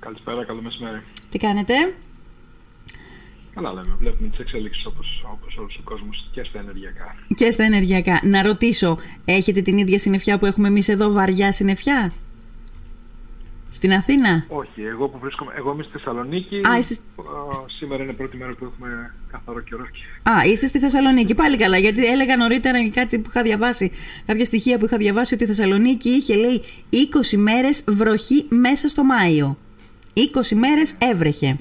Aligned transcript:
Καλησπέρα, 0.00 0.44
καλό 0.44 0.62
μεσημέρι. 0.62 1.02
Τι 1.30 1.38
κάνετε; 1.38 1.74
Καλά 3.54 3.72
λέμε, 3.72 3.94
βλέπουμε 3.98 4.28
τις 4.28 4.38
εξέλιξεις 4.38 4.86
όπως, 4.86 5.24
όπως 5.32 5.56
όλος 5.56 5.76
ο 5.76 5.82
κόσμος 5.84 6.28
και 6.32 6.44
στα 6.44 6.58
ενεργειακά. 6.58 7.16
Και 7.34 7.50
στα 7.50 7.64
ενεργειακά. 7.64 8.20
Να 8.22 8.42
ρωτήσω, 8.42 8.98
έχετε 9.24 9.60
την 9.60 9.78
ίδια 9.78 9.98
συννεφιά 9.98 10.38
που 10.38 10.46
έχουμε 10.46 10.68
εμείς 10.68 10.88
εδώ, 10.88 11.10
βαριά 11.12 11.52
συννεφιά; 11.52 12.12
Στην 13.70 13.92
Αθήνα; 13.92 14.44
Όχι, 14.48 14.82
εγώ 14.82 15.08
που 15.08 15.18
βρίσκομαι, 15.18 15.52
εγώ 15.56 15.72
είμαι 15.72 15.82
στη 15.82 15.92
Θεσσαλονίκη. 15.92 16.60
Α, 16.68 16.78
είστε... 16.78 16.96
σήμερα 17.78 18.02
είναι 18.02 18.12
πρώτη 18.12 18.36
μέρα 18.36 18.54
που 18.54 18.64
έχουμε 18.64 19.14
καθαρό 19.30 19.60
καιρό. 19.60 19.84
Α, 20.22 20.44
είστε 20.46 20.66
στη 20.66 20.78
Θεσσαλονίκη. 20.78 21.34
Πάλι 21.34 21.56
καλά, 21.56 21.78
γιατί 21.78 22.06
έλεγα 22.06 22.36
νωρίτερα 22.36 22.88
κάτι 22.88 23.18
που 23.18 23.28
είχα 23.28 23.42
διαβάσει. 23.42 23.92
Κάποια 24.26 24.44
στοιχεία 24.44 24.78
που 24.78 24.84
είχα 24.84 24.96
διαβάσει 24.96 25.34
ότι 25.34 25.44
η 25.44 25.46
Θεσσαλονίκη 25.46 26.08
είχε, 26.08 26.36
λέει, 26.36 26.62
20 27.32 27.36
μέρες 27.36 27.84
βροχή 27.88 28.46
μέσα 28.48 28.88
στο 28.88 29.04
Μάιο. 29.04 29.56
20 30.16 30.20
μέρες 30.56 30.94
έβρεχε. 30.98 31.58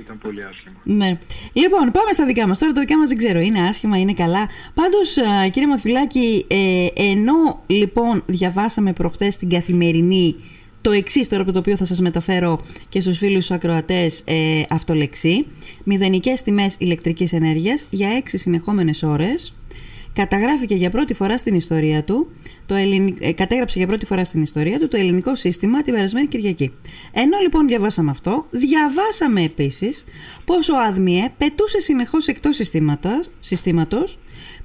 Ήταν 0.00 0.18
πολύ 0.18 0.44
άσχημα. 0.44 0.80
Ναι. 0.84 1.18
Λοιπόν, 1.52 1.90
πάμε 1.90 2.12
στα 2.12 2.26
δικά 2.26 2.46
μας. 2.46 2.58
Τώρα 2.58 2.72
τα 2.72 2.80
δικά 2.80 2.98
μας 2.98 3.08
δεν 3.08 3.18
ξέρω. 3.18 3.40
Είναι 3.40 3.68
άσχημα, 3.68 3.98
είναι 3.98 4.12
καλά. 4.12 4.48
Πάντως, 4.74 5.16
κύριε 5.50 5.68
Μαθιουλάκη, 5.68 6.46
ε, 6.48 6.86
ενώ 7.10 7.62
λοιπόν 7.66 8.22
διαβάσαμε 8.26 8.92
προχθέ 8.92 9.32
την 9.38 9.48
καθημερινή 9.48 10.36
το 10.84 10.90
εξής 10.90 11.28
τώρα 11.28 11.42
από 11.42 11.52
το 11.52 11.58
οποίο 11.58 11.76
θα 11.76 11.84
σας 11.84 12.00
μεταφέρω 12.00 12.60
και 12.88 13.00
στους 13.00 13.18
φίλους 13.18 13.46
τους 13.46 13.50
ακροατές 13.50 14.22
ε, 14.26 14.62
αυτολεξή. 14.68 15.46
Μηδενικές 15.84 16.42
τιμές 16.42 16.76
ηλεκτρικής 16.78 17.32
ενέργειας 17.32 17.86
για 17.90 18.08
έξι 18.08 18.38
συνεχόμενες 18.38 19.02
ώρες. 19.02 19.54
Καταγράφηκε 20.14 20.74
για 20.74 20.90
πρώτη 20.90 21.14
φορά 21.14 21.36
στην 21.36 21.54
ιστορία 21.54 22.02
του, 22.02 22.30
το 22.66 22.74
ε, 23.18 23.32
κατέγραψε 23.32 23.78
για 23.78 23.86
πρώτη 23.86 24.06
φορά 24.06 24.24
στην 24.24 24.42
ιστορία 24.42 24.78
του 24.78 24.88
το 24.88 24.96
ελληνικό 24.96 25.34
σύστημα 25.34 25.82
την 25.82 25.94
περασμένη 25.94 26.26
Κυριακή. 26.26 26.72
Ενώ 27.12 27.38
λοιπόν 27.42 27.66
διαβάσαμε 27.66 28.10
αυτό, 28.10 28.46
διαβάσαμε 28.50 29.42
επίσης 29.42 30.04
πως 30.44 30.68
ο 30.68 30.76
ΑΔΜΙΕ 30.78 31.32
πετούσε 31.38 31.80
συνεχώς 31.80 32.28
εκτός 32.28 32.60
συστήματος 33.40 34.18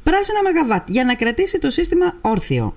πράσινα 0.04 0.44
μεγαβάτ 0.44 0.90
για 0.90 1.04
να 1.04 1.16
κρατήσει 1.16 1.60
το 1.60 1.70
σύστημα 1.70 2.18
όρθιο. 2.22 2.76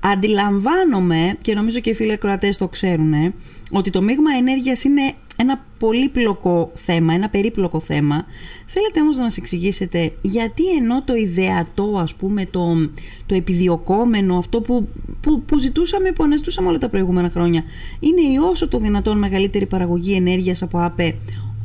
Αντιλαμβάνομαι 0.00 1.36
και 1.42 1.54
νομίζω 1.54 1.80
και 1.80 1.90
οι 1.90 1.94
φίλοι 1.94 2.12
ακροατές 2.12 2.56
το 2.56 2.68
ξέρουν 2.68 3.34
ότι 3.70 3.90
το 3.90 4.02
μείγμα 4.02 4.30
ενέργειας 4.38 4.84
είναι 4.84 5.14
ένα 5.40 5.64
πολύπλοκο 5.78 6.70
θέμα, 6.74 7.14
ένα 7.14 7.28
περίπλοκο 7.28 7.80
θέμα. 7.80 8.24
Θέλετε 8.66 9.00
όμως 9.00 9.16
να 9.16 9.22
μας 9.22 9.36
εξηγήσετε 9.36 10.12
γιατί 10.22 10.68
ενώ 10.68 11.02
το 11.02 11.14
ιδεατό, 11.14 11.98
ας 11.98 12.14
πούμε, 12.14 12.46
το, 12.46 12.90
το 13.26 13.34
επιδιωκόμενο, 13.34 14.38
αυτό 14.38 14.60
που, 14.60 14.88
που, 15.20 15.42
που 15.42 15.58
ζητούσαμε, 15.58 16.12
που 16.12 16.24
αναζητούσαμε 16.24 16.68
όλα 16.68 16.78
τα 16.78 16.88
προηγούμενα 16.88 17.30
χρόνια, 17.30 17.62
είναι 18.00 18.20
η 18.20 18.36
όσο 18.50 18.68
το 18.68 18.78
δυνατόν 18.78 19.18
μεγαλύτερη 19.18 19.66
παραγωγή 19.66 20.12
ενέργειας 20.12 20.62
από 20.62 20.78
ΑΠΕ. 20.78 21.16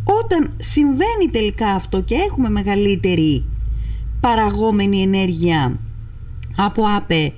Όταν 0.03 0.53
συμβαίνει 0.57 1.29
τελικά 1.31 1.67
αυτό 1.67 2.01
και 2.01 2.15
έχουμε 2.15 2.49
μεγαλύτερη 2.49 3.45
παραγόμενη 4.19 5.01
ενέργεια 5.01 5.79
από 6.55 6.83
ΑΠΕ, 6.95 7.33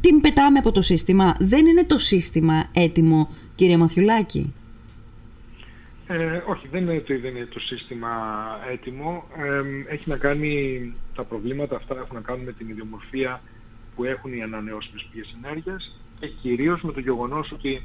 την 0.00 0.20
πετάμε 0.20 0.58
από 0.58 0.72
το 0.72 0.80
σύστημα. 0.82 1.36
Δεν 1.38 1.66
είναι 1.66 1.84
το 1.84 1.98
σύστημα 1.98 2.64
έτοιμο, 2.72 3.28
κύριε 3.54 3.76
Μαθιουλάκη; 3.76 4.52
Ε, 6.12 6.42
όχι, 6.46 6.68
δεν 6.68 6.82
είναι, 6.82 7.00
το, 7.00 7.18
δεν 7.20 7.36
είναι 7.36 7.46
το 7.46 7.60
σύστημα 7.60 8.10
έτοιμο. 8.70 9.24
Ε, 9.36 9.62
έχει 9.92 10.08
να 10.08 10.16
κάνει, 10.16 10.94
τα 11.14 11.24
προβλήματα 11.24 11.76
αυτά 11.76 11.96
έχουν 11.96 12.14
να 12.14 12.20
κάνουν 12.20 12.44
με 12.44 12.52
την 12.52 12.68
ιδιομορφία 12.68 13.42
που 13.96 14.04
έχουν 14.04 14.32
οι 14.32 14.42
ανανεώσιμες 14.42 15.08
πηγές 15.10 15.36
ενέργειας 15.42 15.98
και 16.20 16.26
κυρίως 16.26 16.82
με 16.82 16.92
το 16.92 17.00
γεγονός 17.00 17.52
ότι 17.52 17.82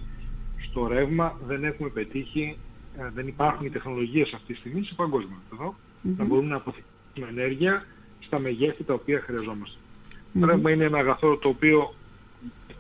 στο 0.70 0.88
ρεύμα 0.88 1.40
δεν 1.48 1.64
έχουμε 1.64 1.90
πετύχει, 1.90 2.58
ε, 3.00 3.10
δεν 3.14 3.28
υπάρχουν 3.28 3.66
οι 3.66 3.70
τεχνολογίες 3.70 4.34
αυτή 4.34 4.54
τη 4.54 4.60
στιγμή 4.60 4.84
σε 4.84 4.94
παγκόσμιο 4.96 5.38
να 6.02 6.24
μπορούμε 6.24 6.48
να 6.48 6.56
αποθηκεύουμε 6.56 7.42
ενέργεια 7.42 7.86
στα 8.20 8.40
μεγέθη 8.40 8.84
τα 8.84 8.94
οποία 8.94 9.20
χρειαζόμαστε. 9.20 9.78
Το 10.40 10.46
ρεύμα 10.46 10.72
είναι 10.72 10.84
ένα 10.84 10.98
αγαθό 10.98 11.38
το 11.38 11.50
οποίο 11.50 11.94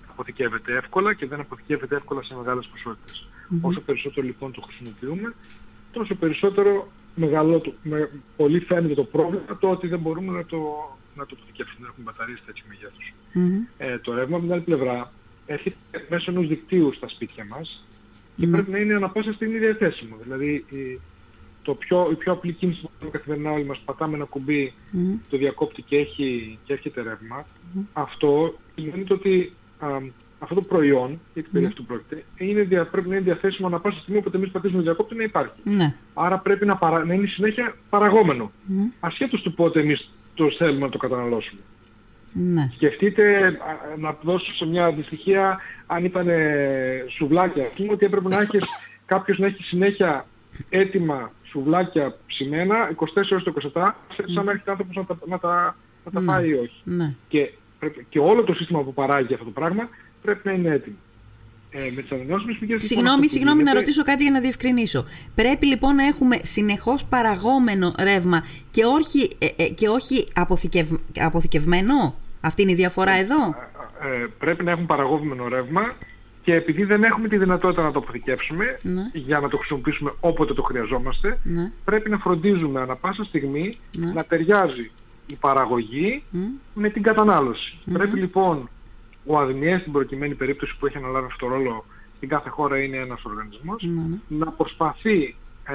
αποθηκεύεται 0.10 0.76
εύκολα 0.76 1.14
και 1.14 1.26
δεν 1.26 1.40
αποθηκεύεται 1.40 1.96
εύκολα 1.96 2.24
σε 2.24 2.36
μεγάλες 2.36 2.66
ποσότητες. 2.66 3.28
Όσο 3.62 3.82
περισσότερο 3.82 4.26
λοιπόν 4.26 4.52
το 4.52 4.62
χρησιμοποιούμε, 4.62 5.34
τόσο 5.92 6.16
περισσότερο 6.16 6.88
μεγαλό, 7.16 7.62
με, 7.84 8.10
πολύ 8.38 8.60
φαίνεται 8.60 8.94
το 8.94 9.04
πρόβλημα 9.04 9.58
το 9.60 9.70
ότι 9.70 9.88
δεν 9.88 10.00
μπορούμε 10.00 10.32
να 10.32 10.46
το, 10.46 10.58
να 11.16 11.26
το 11.26 11.36
αποθηκεύσουμε, 11.38 11.80
δεν 11.80 11.90
έχουμε 11.90 12.06
μπαταρίες 12.06 12.42
τέτοιου 12.46 12.66
μεγέθους. 12.68 13.14
Ε, 13.78 13.98
το 13.98 14.14
ρεύμα 14.14 14.36
από 14.36 14.46
την 14.46 14.54
άλλη 14.54 14.62
πλευρά 14.62 15.12
έρχεται 15.46 15.76
μέσω 16.10 16.32
ενός 16.32 16.48
δικτύου 16.48 16.94
στα 16.94 17.08
σπίτια 17.08 17.46
μας 17.46 17.86
και 18.38 18.48
πρέπει 18.48 18.72
να 18.72 18.78
είναι 18.78 18.94
ανα 18.94 19.10
πάσα 19.10 19.34
στιγμή 19.34 19.58
διαθέσιμο. 19.58 20.16
Δηλαδή 20.24 20.66
η, 20.70 21.00
το 21.62 21.74
πιο, 21.74 22.08
η 22.12 22.16
πιο 22.16 22.32
απλή 22.32 22.54
κίνηση 22.54 22.82
που 22.82 22.90
κάνουμε 23.00 23.18
καθημερινά 23.18 23.52
όλοι 23.52 23.66
μας, 23.66 23.82
πατάμε 23.86 24.16
ένα 24.16 24.26
κουμπί, 24.26 24.74
το 25.30 25.38
διακόπτη 25.38 25.82
και, 25.82 25.98
έχει, 25.98 26.60
και 26.64 26.74
έρχεται 26.74 27.02
ρεύμα, 27.02 27.46
αυτό 27.94 28.56
σημαίνει 28.76 29.06
ότι 29.10 29.54
αυτό 30.40 30.56
το 30.56 30.62
προϊόν, 30.62 31.20
γιατί 31.34 31.50
περί 31.52 31.66
αυτού 31.66 31.86
πρόκειται, 31.86 32.24
είναι, 32.38 32.64
πρέπει 32.64 33.10
να 33.10 33.16
είναι 33.16 33.24
διαθέσιμο 33.24 33.68
ανά 33.68 33.80
πάσα 33.80 34.00
στιγμή 34.00 34.20
όποτε 34.20 34.38
εμείς 34.38 34.50
πατήσουμε 34.50 34.82
διακόπτη 34.82 35.16
να 35.16 35.24
υπάρχει. 35.24 35.60
Ναι. 35.64 35.94
Άρα 36.14 36.38
πρέπει 36.38 36.66
να, 36.66 36.76
παρα, 36.76 37.06
να 37.06 37.14
είναι 37.14 37.28
συνέχεια 37.28 37.76
παραγόμενο. 37.90 38.52
Mm. 38.70 38.74
Ασχέτως 39.00 39.42
του 39.42 39.54
πότε 39.54 39.80
εμείς 39.80 40.10
το 40.34 40.52
θέλουμε 40.52 40.86
να 40.86 40.90
το 40.90 40.98
καταναλώσουμε. 40.98 41.62
Ναι. 42.34 42.70
Σκεφτείτε 42.74 43.58
να 43.98 44.18
δώσω 44.22 44.54
σε 44.54 44.66
μια 44.66 44.86
αντιστοιχεία 44.86 45.60
αν 45.86 46.06
ήταν 46.06 46.28
σουβλάκια, 47.08 47.66
ας 47.66 47.74
πούμε, 47.76 47.92
ότι 47.92 48.06
έπρεπε 48.06 48.30
να 48.30 48.42
έχεις 48.42 48.64
κάποιος 49.06 49.40
να 49.40 49.46
έχει 49.46 49.64
συνέχεια 49.64 50.26
έτοιμα 50.70 51.32
σουβλάκια 51.44 52.18
ψημένα 52.28 52.92
24 52.96 53.06
ώρες 53.32 53.44
το 53.44 53.54
24, 53.76 53.92
σαν 54.34 54.46
να 54.46 54.52
έρχεται 54.52 54.72
άνθρωπος 54.72 54.96
να 54.96 55.06
τα, 55.06 55.18
να 55.26 55.40
τα, 55.40 55.76
να 56.06 56.12
τα 56.12 56.22
πάει 56.22 56.50
ή 56.50 56.54
όχι. 56.54 56.82
Ναι. 56.84 57.14
Και 57.28 57.52
πρέπει, 57.80 58.06
και 58.10 58.20
όλο 58.20 58.44
το 58.44 58.54
σύστημα 58.54 58.82
που 58.82 58.94
παράγει 58.94 59.34
αυτό 59.34 59.46
το 59.46 59.52
πράγμα 59.52 59.90
πρέπει 60.26 60.48
να 60.48 60.52
είναι 60.52 60.70
έτοιμο. 60.70 60.96
Ε, 61.78 61.92
με 61.96 62.02
τις 62.02 62.12
ανανεώσιμες 62.12 62.56
πηγές... 62.60 62.82
Λοιπόν, 62.82 62.88
συγγνώμη, 62.88 63.30
συγγνώμη 63.30 63.64
να 63.64 63.74
ρωτήσω 63.74 64.04
κάτι 64.04 64.24
για 64.24 64.32
να 64.32 64.40
διευκρινίσω. 64.40 65.06
Πρέπει 65.36 65.66
λοιπόν 65.66 65.96
να 65.96 66.06
έχουμε 66.06 66.40
συνεχώς 66.42 67.06
παραγόμενο 67.06 67.94
ρεύμα 68.00 68.44
και 68.72 68.86
όχι, 68.86 69.30
ε, 69.40 69.64
ε, 69.64 69.70
και 69.70 69.88
όχι 69.88 70.28
αποθηκευ, 70.34 70.88
αποθηκευμένο; 71.20 72.16
Αυτή 72.42 72.62
είναι 72.62 72.72
η 72.72 72.76
διαφορά 72.76 73.12
ε, 73.12 73.20
εδώ; 73.20 73.56
Ε, 74.02 74.26
πρέπει 74.40 74.64
να 74.64 74.72
έχουμε 74.72 74.86
παραγόμενο 74.86 75.48
ρεύμα 75.48 75.96
και 76.44 76.54
επειδή 76.54 76.84
δεν 76.84 77.04
έχουμε 77.04 77.28
τη 77.28 77.38
δυνατότητα 77.38 77.82
να 77.82 77.92
το 77.92 78.00
αποθηκεύσουμε 78.00 78.80
ναι. 78.82 79.10
για 79.14 79.40
να 79.40 79.50
το 79.50 79.58
χρησιμοποιήσουμε 79.58 80.14
όποτε 80.20 80.54
το 80.54 80.62
χρειαζόμαστε, 80.64 81.40
ναι. 81.44 81.72
πρέπει 81.86 82.10
να 82.10 82.18
φροντίζουμε 82.18 82.82
ανα 82.82 82.96
πάσα 82.96 83.24
στιγμή 83.24 83.74
Ναι. 83.98 84.12
να 84.12 84.24
ταιριάζει 84.24 84.92
η 85.28 85.36
παραγωγή 85.40 86.24
με 86.74 86.90
την 86.90 87.02
κατανάλωση. 87.02 87.78
Πρέπει 87.94 88.20
λοιπόν 88.20 88.70
ο 89.26 89.40
αδημιές 89.40 89.80
στην 89.80 89.92
προκειμένη 89.92 90.34
περίπτωση 90.34 90.76
που 90.80 90.86
έχει 90.86 90.98
αναλάβει 90.98 91.26
αυτό 91.26 91.46
το 91.46 91.54
ρόλο 91.54 91.86
στην 92.18 92.30
κάθε 92.30 92.50
χώρα 92.50 92.80
είναι 92.84 92.98
ένας 92.98 93.24
οργανισμός 93.26 93.84
Ναι, 93.84 94.18
να 94.28 94.52
προσπαθεί 94.52 95.36
ε, 95.68 95.74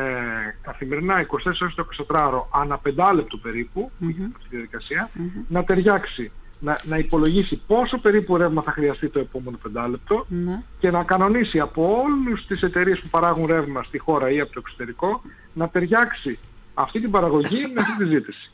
καθημερινά 0.63 1.27
24 1.27 1.29
ώρες 1.45 1.75
το 1.75 1.87
24ωρο 2.09 2.59
ανά 2.61 2.79
πεντάλεπτο 2.79 3.37
περίπου 3.37 3.91
που 3.99 4.05
γίνεται 4.11 4.33
αυτή 4.37 4.49
τη 4.49 4.57
διαδικασία 4.57 5.11
να 5.49 5.65
ταιριάξει 5.65 6.31
να, 6.63 6.81
να 6.85 6.99
υπολογίσει 6.99 7.61
πόσο 7.67 7.99
περίπου 7.99 8.37
ρεύμα 8.37 8.63
θα 8.63 8.71
χρειαστεί 8.73 9.09
το 9.09 9.19
επόμενο 9.19 9.57
πεντάλεπτο 9.63 10.27
Ναι. 10.29 10.63
και 10.79 10.91
να 10.91 11.03
κανονίσει 11.03 11.59
από 11.61 12.03
όλους 12.03 12.47
τις 12.47 12.63
εταιρείες 12.63 13.01
που 13.01 13.09
παράγουν 13.09 13.47
ρεύμα 13.47 13.83
στη 13.83 13.99
χώρα 13.99 14.31
ή 14.31 14.41
από 14.41 14.53
το 14.53 14.61
εξωτερικό 14.65 15.23
να 15.53 15.69
ταιριάξει 15.69 16.39
αυτή 16.75 17.01
την 17.01 17.11
παραγωγή 17.11 17.67
με 17.75 17.81
αυτή 17.81 17.97
τη 17.97 18.05
ζήτηση. 18.05 18.51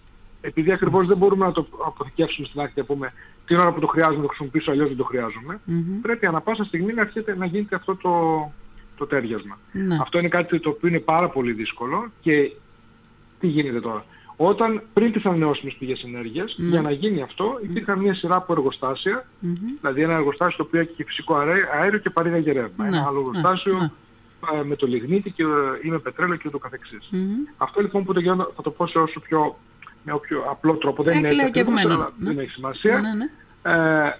Επειδή 0.46 0.72
ακριβώς 0.72 1.06
δεν 1.06 1.16
μπορούμε 1.16 1.46
να 1.46 1.52
το 1.52 1.66
αποθηκεύσουμε 1.86 2.46
στην 2.46 2.60
άκρη 2.60 2.72
και 2.74 2.82
πούμε 2.82 3.10
την 3.46 3.56
ώρα 3.58 3.72
που 3.72 3.80
το 3.80 3.86
χρειάζομαι 3.86 4.20
το 4.22 4.26
χρησιμοποιήσω 4.28 4.70
αλλιώς 4.70 4.88
δεν 4.88 4.96
το 4.96 5.04
χρειάζομαι, 5.04 5.60
πρέπει 6.02 6.26
ανα 6.26 6.40
πάσα 6.40 6.64
στιγμή 6.64 6.92
να 6.92 7.00
αρχίσει 7.02 7.34
να 7.36 7.46
γίνεται 7.46 7.74
αυτό 7.74 7.96
το, 7.96 8.12
το 8.96 9.06
τέριασμα. 9.06 9.58
Ναι. 9.72 9.96
Αυτό 10.00 10.18
είναι 10.18 10.28
κάτι 10.28 10.60
το 10.60 10.68
οποίο 10.68 10.88
είναι 10.88 10.98
πάρα 10.98 11.28
πολύ 11.28 11.52
δύσκολο 11.52 12.06
και 12.20 12.52
τι 13.40 13.46
γίνεται 13.46 13.81
τώρα. 13.81 14.04
Όταν 14.37 14.82
πριν 14.93 15.12
τις 15.12 15.25
ανανεώσιμες 15.25 15.75
πηγές 15.75 16.02
ενέργειας, 16.02 16.54
για 16.58 16.82
να 16.82 16.90
γίνει 16.90 17.22
αυτό, 17.22 17.58
υπήρχαν 17.62 17.99
μια 17.99 18.14
σειρά 18.14 18.37
από 18.37 18.52
εργοστάσια, 18.52 19.26
δηλαδή 19.81 20.02
ένα 20.02 20.14
εργοστάσιο 20.14 20.56
το 20.56 20.62
οποίο 20.62 20.81
έχει 20.81 20.92
και 20.92 21.04
φυσικό 21.04 21.34
αέ- 21.34 21.69
αέριο 21.81 21.99
και 21.99 22.10
παρήγαγε 22.10 22.52
ρεύμα. 22.52 22.84
Ναι, 22.84 22.96
Ένα 22.96 23.06
άλλο 23.06 23.20
ναι, 23.20 23.26
εργοστάσιο 23.26 23.78
ναι. 23.78 23.90
ε, 24.60 24.64
με 24.64 24.76
το 24.76 24.87
λιγνίτη 24.87 25.31
και, 25.31 25.42
ε, 25.42 25.46
ή 25.82 25.88
με 25.88 25.99
πετρέλαιο 25.99 26.37
και 26.37 26.49
ούτω 26.49 26.58
καθεξής. 26.58 27.08
Αυτό 27.56 27.81
λοιπόν 27.81 28.04
που 28.04 28.12
το 28.12 28.20
γίνω, 28.20 28.52
θα 28.56 28.62
το 28.62 28.70
πω 28.70 28.87
σε 28.87 28.99
όσο 28.99 29.20
πιο, 29.20 29.58
με 30.06 30.12
όποιο 30.12 30.44
απλό 30.50 30.73
τρόπο, 30.75 31.03
δεν 31.03 31.19
είναι 31.19 31.29
έτσι 31.29 31.41
ακριβώς, 31.41 31.69
Εκλεκευμένο. 31.73 31.94
αλλά 32.03 32.12
Ναι. 32.19 32.29
δεν 32.32 32.38
έχει 32.38 32.50
σημασία. 32.50 32.99
Ναι, 32.99 33.11
ναι. 33.14 33.26
Ε, 34.06 34.19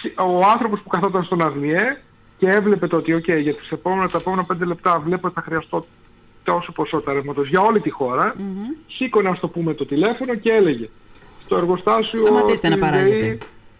σι- 0.00 0.20
ο 0.20 0.40
άνθρωπος 0.52 0.80
που 0.80 0.88
καθόταν 0.88 1.24
στον 1.24 1.42
ΑΔΜΙΕ 1.42 2.00
και 2.38 2.46
έβλεπε 2.48 2.86
το 2.86 2.96
ότι 2.96 3.14
okay, 3.14 3.40
για 3.40 3.54
τις 3.54 3.70
επόμενα, 3.70 4.08
τα 4.08 4.18
επόμενα 4.18 4.44
5 4.44 4.64
λεπτά 4.66 4.98
βλέπω 4.98 5.26
ότι 5.26 5.34
θα 5.36 5.42
χρειαστώ 5.42 5.84
τόσο 6.44 6.72
ποσότητα 6.72 7.12
ρεύματος 7.12 7.48
για 7.48 7.60
όλη 7.60 7.80
τη 7.80 7.90
χώρα, 7.90 8.34
σήκωνε 8.88 9.28
ας 9.28 9.40
το 9.40 9.48
πούμε 9.48 9.74
το 9.74 9.86
τηλέφωνο 9.86 10.34
και 10.34 10.52
έλεγε 10.52 10.88
στο 11.44 11.56
εργοστάσιο 11.56 12.18
Σταματήστε 12.18 12.68
να 12.68 12.74
της 12.74 12.84
παράγετε. 12.84 13.18
ΔΕΗ 13.18 13.38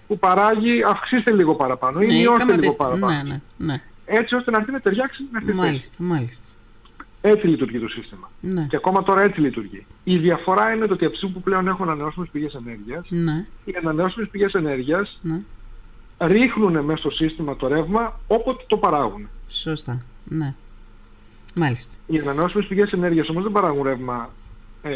που 0.08 0.18
παράγει 0.18 0.82
αυξήστε 0.86 1.30
λίγο 1.32 1.54
παραπάνω 1.54 2.00
ή 2.02 2.06
Ναι, 2.06 2.12
μειώστε 2.12 2.44
λίγο 2.44 2.72
σταματήστε. 2.72 2.84
παραπάνω. 2.84 3.12
Ναι, 3.12 3.22
ναι, 3.22 3.40
ναι. 3.56 3.80
έτσι 4.04 4.34
ώστε 4.34 4.50
να 4.50 4.56
έρθει 4.58 4.72
να 4.72 4.80
ταιριάξει 4.80 5.22
με 5.32 5.38
αυτή 5.38 5.50
τη 5.50 5.56
θέση. 5.56 5.66
Μάλιστα, 5.68 5.94
μάλιστα. 5.98 6.42
Έτσι 7.20 7.46
λειτουργεί 7.46 7.78
το 7.80 7.88
σύστημα. 7.88 8.30
Ναι. 8.40 8.66
Και 8.70 8.76
ακόμα 8.76 9.02
τώρα 9.02 9.22
έτσι 9.22 9.40
λειτουργεί. 9.40 9.86
Η 10.04 10.16
διαφορά 10.16 10.74
είναι 10.74 10.86
το 10.86 10.92
ότι 10.92 11.02
από 11.04 11.12
τη 11.12 11.16
στιγμή 11.18 11.34
που 11.34 11.40
πλέον 11.42 11.68
έχουν 11.68 11.88
ανανεώσιμες 11.88 12.28
πηγές 12.32 12.54
ενέργειας, 12.54 13.06
Ναι, 13.08 13.46
οι 13.64 13.74
ανανεώσιμες 13.82 14.28
πηγές 14.28 14.52
ενέργειας 14.54 15.18
ναι. 15.22 15.40
ρίχνουν 16.18 16.78
μέσα 16.84 16.98
στο 17.00 17.10
σύστημα 17.10 17.56
το 17.56 17.68
ρεύμα 17.68 18.20
όποτε 18.26 18.64
το 18.66 18.76
παράγουν. 18.76 19.28
Σωστά. 19.48 20.02
Ναι. 20.24 20.54
Μάλιστα. 21.54 21.92
Οι 22.06 22.18
ανανεώσιμες 22.18 22.66
πηγές 22.66 22.92
ενέργειας 22.92 23.28
όμως 23.28 23.42
δεν 23.42 23.52
παράγουν 23.52 23.82
ρεύμα 23.82 24.30
ε, 24.82 24.90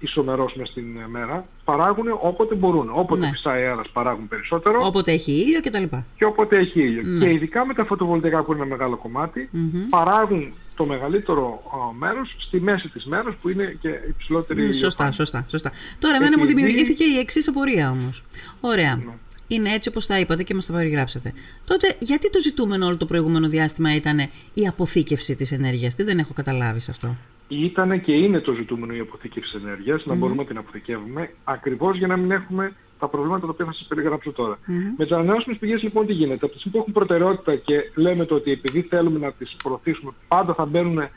ισομερός 0.00 0.54
μες 0.56 0.68
στην 0.68 0.96
ε, 1.04 1.08
μέρα. 1.08 1.46
Παράγουν 1.64 2.06
όποτε 2.20 2.54
μπορούν. 2.54 2.90
Όποτε 2.92 3.26
Ναι. 3.26 3.32
φυσάει 3.32 3.62
αέρας 3.62 3.88
παράγουν 3.90 4.28
περισσότερο 4.28 4.86
Όποτε 4.86 5.12
έχει 5.12 5.32
ήλιο 5.32 5.60
κτλ. 5.60 5.96
και 6.16 6.24
όποτε 6.24 6.56
έχει 6.56 6.82
ήλιο. 6.82 7.02
Ναι. 7.02 7.24
Και 7.26 7.32
ειδικά 7.32 7.66
με 7.66 7.74
τα 7.74 7.84
φωτοβολταϊκά 7.84 8.42
που 8.42 8.52
είναι 8.52 8.60
ένα 8.62 8.70
μεγάλο 8.70 8.96
κομμάτι, 8.96 9.48
Μμμ. 9.52 9.88
παράγουν 9.90 10.52
το 10.76 10.84
μεγαλύτερο 10.84 11.62
α, 11.74 11.92
μέρος 11.98 12.34
στη 12.38 12.60
μέση 12.60 12.88
της 12.88 13.04
μέρας 13.04 13.34
που 13.42 13.48
είναι 13.48 13.76
και 13.80 13.88
υψηλότερη 14.08 14.60
Μ, 14.60 14.64
Σωστά, 14.64 14.82
ηλιοφάνεια. 14.86 15.12
σωστά, 15.12 15.44
σωστά. 15.48 15.72
Τώρα, 15.98 16.16
εμένα 16.16 16.38
μου 16.38 16.44
Επειδή- 16.44 16.60
δημιουργήθηκε 16.62 17.04
η 17.04 17.18
εξής 17.18 17.48
απορία 17.48 17.90
όμως. 17.90 18.22
Ωραία. 18.60 18.96
Ναι. 18.96 19.12
Είναι 19.48 19.72
έτσι 19.72 19.88
όπως 19.88 20.06
τα 20.06 20.18
είπατε 20.18 20.42
και 20.42 20.54
μας 20.54 20.66
τα 20.66 20.72
περιγράψατε. 20.72 21.32
Τότε, 21.64 21.96
γιατί 21.98 22.30
το 22.30 22.40
ζητούμενο 22.40 22.86
όλο 22.86 22.96
το 22.96 23.06
προηγούμενο 23.06 23.48
διάστημα 23.48 23.94
ήταν 23.94 24.18
η 24.54 24.66
αποθήκευση 24.66 25.36
της 25.36 25.52
ενέργειας, 25.52 25.94
Τι 25.94 26.02
δεν 26.02 26.18
έχω 26.18 26.32
καταλάβει 26.32 26.80
σε 26.80 26.90
αυτό. 26.90 27.16
Ήταν 27.48 28.02
και 28.02 28.12
είναι 28.12 28.40
το 28.40 28.52
ζητούμενο 28.52 28.94
η 28.94 28.98
αποθήκευση 28.98 29.56
ενέργειας, 29.64 30.06
να 30.06 30.14
μπορούμε 30.14 30.42
να 30.42 30.48
την 30.48 30.58
αποθηκεύουμε, 30.58 31.30
ακριβώς 31.44 31.96
για 31.98 32.06
να 32.06 32.16
μην 32.16 32.30
έχουμε 32.30 32.72
τα 32.98 33.08
προβλήματα 33.08 33.46
τα 33.46 33.52
οποία 33.52 33.64
θα 33.64 33.72
σας 33.72 33.86
περιγράψω 33.86 34.32
τώρα. 34.32 34.58
Μμμ. 34.66 34.78
Με 34.96 35.04
τις 35.04 35.12
ανανεώσιμες 35.12 35.58
πηγές 35.58 35.82
λοιπόν 35.82 36.06
τι 36.06 36.12
γίνεται; 36.12 36.44
Από 36.44 36.52
τη 36.54 36.58
στιγμή 36.58 36.72
που 36.78 36.78
έχουν 36.78 36.92
προτεραιότητα 36.92 37.54
και 37.56 37.90
λέμε 37.94 38.24
το 38.24 38.34
ότι 38.34 38.50
επειδή 38.50 38.80
θέλουμε 38.82 39.18
να 39.18 39.32
τις 39.32 39.56
προωθήσουμε, 39.62 40.10
πάντα 40.28 40.54
θα 40.54 40.64
μπαίνουν, 40.64 41.08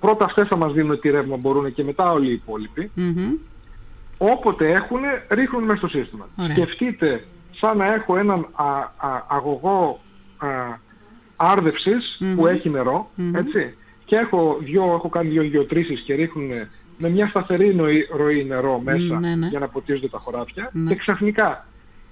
πρώτα 0.00 0.24
αυτές 0.24 0.48
θα 0.48 0.56
μας 0.56 0.72
δίνουν 0.72 1.00
τι 1.00 1.10
ρεύμα 1.10 1.36
μπορούν 1.36 1.74
και 1.74 1.84
μετά 1.84 2.12
όλοι 2.12 2.28
οι 2.28 2.32
υπόλοιποι, 2.32 2.90
Μμμ. 2.94 3.32
όποτε 4.18 4.70
έχουν, 4.70 5.00
ρίχνουν 5.28 5.62
μέσα 5.64 5.78
στο 5.78 5.88
σύστημα. 5.98 6.28
Ωραία. 6.38 6.56
Σκεφτείτε 6.56 7.24
σαν 7.60 7.76
να 7.76 7.92
έχω 7.94 8.16
έναν 8.16 8.46
α, 8.52 8.64
α, 8.96 9.24
αγωγό 9.28 10.00
α, 10.38 10.48
άρδευσης 11.36 12.16
Μμμ. 12.20 12.34
που 12.36 12.46
έχει 12.46 12.68
νερό, 12.70 13.10
Μμμ. 13.14 13.34
έτσι, 13.36 13.74
και 14.04 14.16
έχω, 14.16 14.58
δυο, 14.60 14.82
έχω 14.84 15.08
κάνει 15.08 15.28
δύο 15.28 15.42
γεωτρήσεις 15.42 16.00
και 16.00 16.14
ρίχνουν 16.14 16.50
με 16.98 17.08
μια 17.08 17.26
σταθερή 17.26 17.74
νοή- 17.74 18.08
ροή 18.16 18.44
νερό 18.44 18.78
μέσα 18.84 19.18
Ναι, 19.18 19.34
ναι. 19.34 19.46
για 19.48 19.58
να 19.58 19.68
ποτίζονται 19.68 20.08
τα 20.08 20.18
χωράφια 20.18 20.70
Ναι. 20.72 20.90
και 20.90 20.96
ξαφνικά 20.96 21.66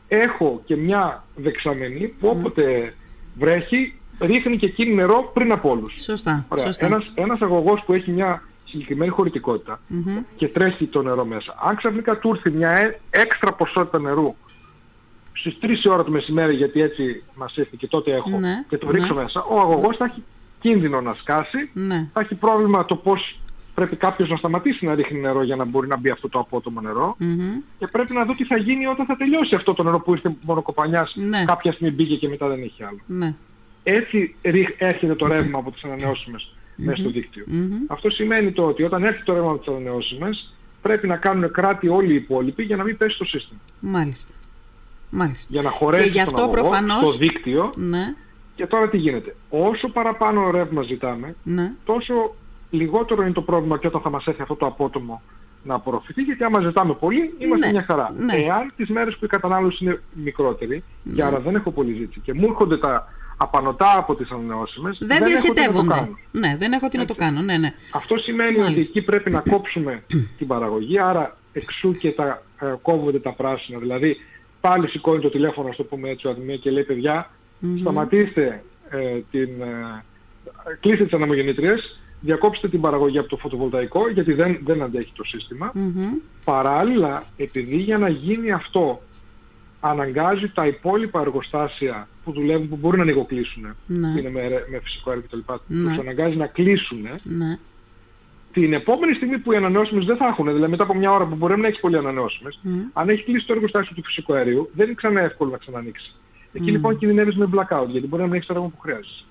έχω 0.09 0.63
και 0.65 0.77
μια 0.77 1.25
δεξαμενή 1.37 2.07
που 2.21 2.29
όποτε 2.29 2.95
βρέχει 3.39 3.95
ρίχνει 4.21 4.57
και 4.57 4.67
εκείνη 4.67 4.95
νερό 4.95 5.31
πριν 5.35 5.53
από 5.53 5.71
όλους. 5.71 5.95
Σωστά. 6.03 6.45
Ωραία. 6.49 6.65
σωστά. 6.65 6.87
Ένας, 6.87 7.11
ένας 7.15 7.41
αγωγός 7.41 7.83
που 7.87 7.93
έχει 7.93 8.11
μια 8.11 8.43
συγκεκριμένη 8.65 9.11
χωρητικότητα 9.11 9.81
Μμμ. 9.87 10.19
και 10.37 10.49
τρέχει 10.49 10.87
το 10.87 11.03
νερό 11.03 11.25
μέσα. 11.25 11.55
Αν 11.63 11.77
ξαφνικά 11.77 12.19
του 12.19 12.31
έρθει 12.35 12.51
μια 12.51 12.71
ε- 12.71 13.01
έξτρα 13.11 13.53
ποσότητα 13.53 13.99
νερού 14.01 14.35
στις 15.33 15.59
3 15.61 15.85
η 15.85 15.89
ώρα 15.89 16.05
το 16.05 16.11
μεσημέρι 16.11 16.55
γιατί 16.55 16.81
έτσι 16.83 17.23
μας 17.35 17.57
ήρθε 17.57 17.77
και 17.79 17.87
τότε 17.87 18.13
έχω 18.13 18.39
Ναι, 18.39 18.65
και 18.69 18.79
το 18.79 18.87
ναι. 18.87 18.93
ρίξω 18.99 19.15
μέσα, 19.15 19.43
ο 19.43 19.59
αγωγός 19.61 19.97
θα 19.97 20.05
έχει 20.05 20.23
κίνδυνο 20.61 21.01
να 21.01 21.15
σκάσει, 21.15 21.71
Ναι. 21.73 22.09
θα 22.13 22.21
έχει 22.21 22.35
πρόβλημα 22.35 22.85
το 22.85 22.97
πώς 22.97 23.39
πρέπει 23.75 23.97
κάποιος 23.97 24.29
να 24.29 24.37
σταματήσει 24.37 24.85
να 24.87 24.95
ρίχνει 24.95 25.21
νερό 25.21 25.43
για 25.43 25.57
να 25.57 25.65
μπορεί 25.65 25.87
να 25.89 25.97
μπει 25.99 26.11
αυτό 26.11 26.29
το 26.29 26.39
απότομο 26.39 26.81
νερό 26.81 27.17
Μμμ. 27.19 27.53
και 27.79 27.87
πρέπει 27.87 28.13
να 28.13 28.25
δω 28.25 28.35
τι 28.35 28.45
θα 28.45 28.57
γίνει 28.57 28.87
όταν 28.87 29.07
θα 29.07 29.17
τελειώσει 29.17 29.55
αυτό 29.55 29.75
το 29.75 29.83
νερό 29.83 30.01
που 30.01 30.13
ήρθε 30.13 30.35
μονοκοπανιάς 30.43 31.13
Ναι. 31.17 31.45
κάποια 31.45 31.73
στιγμή 31.73 31.95
μπήκε 31.95 32.17
και 32.17 32.29
μετά 32.29 32.49
δεν 32.49 32.63
έχει 32.63 32.83
άλλο. 32.85 32.99
Ναι. 33.07 33.35
Έτσι 33.83 34.35
ρί- 34.43 34.75
έρχεται 34.79 35.15
το 35.15 35.27
ρεύμα 35.27 35.59
από 35.59 35.71
τις 35.71 35.85
ανανεώσιμες 35.85 36.55
μέσα 36.77 36.97
στο 37.01 37.11
δίκτυο. 37.11 37.45
Μμμ. 37.47 37.73
Αυτό 37.87 38.11
σημαίνει 38.11 38.53
το 38.53 38.67
ότι 38.67 38.83
όταν 38.83 39.05
έρθει 39.05 39.23
το 39.25 39.33
ρεύμα 39.35 39.51
από 39.51 39.59
τις 39.59 39.69
ανανεώσιμες 39.69 40.53
πρέπει 40.83 41.07
να 41.07 41.17
κάνουν 41.17 41.51
κράτη 41.51 41.89
όλοι 41.89 42.13
οι 42.13 42.15
υπόλοιποι 42.15 42.63
για 42.63 42.77
να 42.77 42.85
μην 42.85 42.97
πέσει 42.97 43.19
το 43.19 43.25
σύστημα. 43.25 43.61
Μάλιστα. 43.81 44.33
Μάλιστα. 45.11 45.49
Για 45.53 45.63
να 45.63 45.71
χωρέσει 45.71 46.03
Και 46.03 46.09
γι' 46.09 46.15
τον 46.19 46.23
αυτό 46.27 46.43
αγωγό 46.43 46.53
προφανώς- 46.61 47.09
στο 47.09 47.19
δίκτυο 47.19 47.73
Ναι. 47.77 48.15
και 48.55 48.67
τώρα 48.67 48.89
τι 48.89 48.97
γίνεται. 48.97 49.37
Όσο 49.49 49.89
παραπάνω 49.89 50.51
ρεύμα 50.51 50.83
ζητάμε, 50.83 51.35
Ναι. 51.43 51.73
τόσο 51.85 52.35
λιγότερο 52.75 53.23
είναι 53.23 53.33
το 53.33 53.43
πρόβλημα 53.43 53.79
και 53.79 53.87
όταν 53.87 54.01
θα 54.01 54.11
μας 54.11 54.27
έρθει 54.27 54.43
αυτό 54.43 54.55
το 54.55 54.67
απότομο 54.67 55.23
να 55.63 55.75
απορροφηθεί, 55.75 56.23
γιατί 56.23 56.45
άμα 56.45 56.61
ζητάμε 56.61 56.95
πολύ, 56.95 57.35
είμαστε 57.39 57.67
Ναι, 57.67 57.73
μια 57.73 57.83
χαρά. 57.83 58.15
ναι. 58.19 58.35
Εάν 58.35 58.73
τις 58.77 58.89
μέρες 58.89 59.17
που 59.17 59.25
η 59.25 59.29
κατανάλωση 59.29 59.85
είναι 59.85 60.01
μικρότερη, 60.25 60.83
και 61.15 61.23
άρα 61.23 61.39
δεν 61.41 61.55
έχω 61.55 61.71
πολύ 61.71 61.93
ζήτηση, 61.93 62.21
και 62.21 62.35
μου 62.35 62.45
έρχονται 62.47 62.77
τα 62.79 63.09
απανοτά 63.37 63.99
από 63.99 64.15
τις 64.15 64.31
ανανεώσιμες, 64.31 64.99
Δεν 65.01 65.11
έχω 65.11 65.25
τι 65.27 65.33
να 65.33 65.37
το 65.37 65.43
διοχετεύονται. 65.47 65.95
κάνω. 65.95 66.19
Ναι, 66.33 66.57
δεν 66.59 66.73
έχω 66.73 66.89
τι 66.89 66.97
να 66.97 67.05
το 67.05 67.15
κάνω. 67.15 67.41
Ναι, 67.41 67.57
ναι. 67.57 67.73
Αυτό 67.91 68.17
σημαίνει 68.17 68.51
Μάλιστα. 68.59 68.71
ότι 68.71 68.81
εκεί 68.81 69.03
πρέπει 69.03 69.31
να 69.31 69.41
κόψουμε 69.51 70.03
την 70.39 70.47
παραγωγή, 70.47 70.99
άρα 70.99 71.37
εξού 71.53 71.93
και 71.93 72.11
τα, 72.11 72.43
ε, 72.61 72.67
κόβονται 72.83 73.19
τα 73.19 73.33
πράσινα. 73.33 73.79
Δηλαδή 73.79 74.17
πάλι 74.61 74.89
σηκώνει 74.89 75.21
το 75.21 75.31
τηλέφωνο, 75.31 75.69
να 75.69 75.75
το 75.75 75.83
πούμε 75.85 76.09
έτσι, 76.09 76.27
ο 76.27 76.31
Αδημία 76.31 76.57
και 76.57 76.71
λέει 76.71 76.83
παιδιά, 76.85 77.31
σταματήστε 77.81 78.63
ε, 78.91 78.99
την... 79.31 79.49
Ε, 79.61 80.03
κλείστε 80.81 81.05
τις 81.05 81.13
αναμογεννήτριες, 81.13 82.01
διακόψτε 82.25 82.69
την 82.69 82.81
παραγωγή 82.81 83.19
από 83.19 83.29
το 83.29 83.37
φωτοβολταϊκό, 83.37 84.09
γιατί 84.09 84.33
δεν, 84.33 84.59
δεν 84.65 84.83
αντέχει 84.83 85.13
το 85.17 85.25
σύστημα. 85.25 85.71
Μμμ. 85.75 86.07
Παράλληλα, 86.45 87.25
επειδή 87.37 87.77
για 87.77 87.99
να 87.99 88.09
γίνει 88.09 88.53
αυτό 88.53 89.03
αναγκάζει 89.81 90.49
τα 90.49 90.67
υπόλοιπα 90.67 91.21
εργοστάσια 91.21 92.09
που 92.25 92.33
δουλεύουν, 92.33 92.69
που 92.69 92.77
μπορεί 92.77 92.97
να 92.97 93.03
ανοιγοκλείσουν, 93.03 93.63
Ναι. 93.87 94.13
που 94.13 94.19
είναι 94.19 94.31
με, 94.31 94.41
ρε- 94.49 94.65
με 94.71 94.81
φυσικό 94.83 95.11
αέριο 95.11 95.25
κτλ. 95.31 95.53
Ναι. 95.67 95.89
Τους 95.89 95.99
αναγκάζει 95.99 96.37
να 96.37 96.47
κλείσουν 96.47 96.99
Ναι. 97.39 97.59
την 98.53 98.73
επόμενη 98.73 99.15
στιγμή 99.15 99.39
που 99.39 99.53
οι 99.53 99.57
ανανεώσιμες 99.57 100.05
δεν 100.05 100.17
θα 100.17 100.27
έχουν, 100.27 100.47
δηλαδή 100.53 100.71
μετά 100.71 100.83
από 100.83 100.95
μια 100.95 101.11
ώρα 101.11 101.25
που 101.27 101.35
μπορεί 101.37 101.61
να 101.61 101.67
έχει 101.67 101.81
πολλοί 101.81 101.97
ανανεώσιμες, 101.97 102.59
Μμ. 102.63 102.79
αν 102.93 103.09
έχει 103.09 103.23
κλείσει 103.25 103.47
το 103.47 103.53
εργοστάσιο 103.53 103.95
του 103.95 104.03
φυσικού 104.05 104.35
αερίου, 104.35 104.71
δεν 104.75 104.87
είναι 104.87 104.95
ξανά 104.95 105.21
εύκολο 105.21 105.51
να 105.51 105.57
ξανανοίξει. 105.57 106.13
Εκεί 106.53 106.71
λοιπόν 106.71 106.99
κινδυνεύεις 106.99 107.37
με 107.37 107.49
blackout, 107.55 107.87
γιατί 107.89 108.07
μπορεί 108.07 108.23
να 108.23 108.29
μην 108.29 108.35
έχεις 108.37 108.47
το 108.47 108.53
ρεύμα 108.55 108.69
που 108.69 108.79
χρειάζεσαι. 108.81 109.25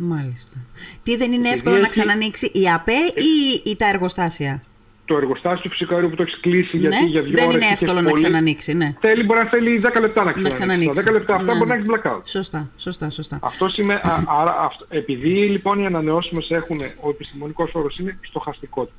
Μάλιστα. 0.00 0.56
Τι 1.02 1.16
δεν 1.16 1.32
είναι 1.32 1.36
Επειδή 1.48 1.54
εύκολο 1.58 1.74
να 1.74 1.80
έχει- 1.80 1.90
ξανανοίξει 1.90 2.50
η 2.54 2.70
ΑΠΕ 2.74 2.92
ή, 3.14 3.62
ή 3.70 3.76
τα 3.76 3.88
εργοστάσια; 3.88 4.62
Το 5.04 5.16
εργοστάσιο 5.16 5.60
του 5.62 5.68
φυσικού 5.70 5.94
αερίου 5.94 6.08
που 6.10 6.16
το 6.16 6.22
έχεις 6.22 6.40
κλείσει 6.40 6.76
γιατί 6.76 6.96
ναι, 7.02 7.08
για 7.08 7.22
δύο 7.22 7.30
δεν 7.30 7.44
ώρες 7.44 7.54
είναι 7.54 7.64
είχες 7.64 7.80
εύκολο 7.80 8.00
να 8.00 8.08
πολύ, 8.08 8.22
ξανανοίξει. 8.22 8.74
Ναι. 8.74 8.94
Θέλει, 9.00 9.22
μπορεί 9.24 9.40
να 9.40 9.46
θέλει 9.48 9.78
10 9.84 10.00
λεπτά 10.00 10.24
να 10.24 10.32
ξανανοίξει. 10.32 10.52
ξανανοίξει. 10.52 11.00
Στα 11.00 11.10
10 11.10 11.12
λεπτά 11.12 11.34
αυτά 11.34 11.52
Ναι, 11.52 11.58
μπορεί 11.58 11.68
να 11.70 11.76
ναι. 11.76 11.80
έχεις 11.82 11.92
blackout. 11.94 12.20
Σωστά, 12.24 12.70
σωστά, 12.76 13.10
σωστά. 13.10 13.38
Αυτό 13.42 13.68
σημαίνει, 13.68 14.00
α, 14.02 14.24
άρα, 14.26 14.56
αυτό, 14.60 14.86
επειδή 14.88 15.28
λοιπόν 15.28 15.80
οι 15.82 15.86
ανανεώσιμες 15.86 16.50
έχουν, 16.50 16.80
ο 17.00 17.08
επιστημονικός 17.10 17.70
όρος 17.74 17.98
είναι 17.98 18.18
στοχαστικότητα. 18.22 18.94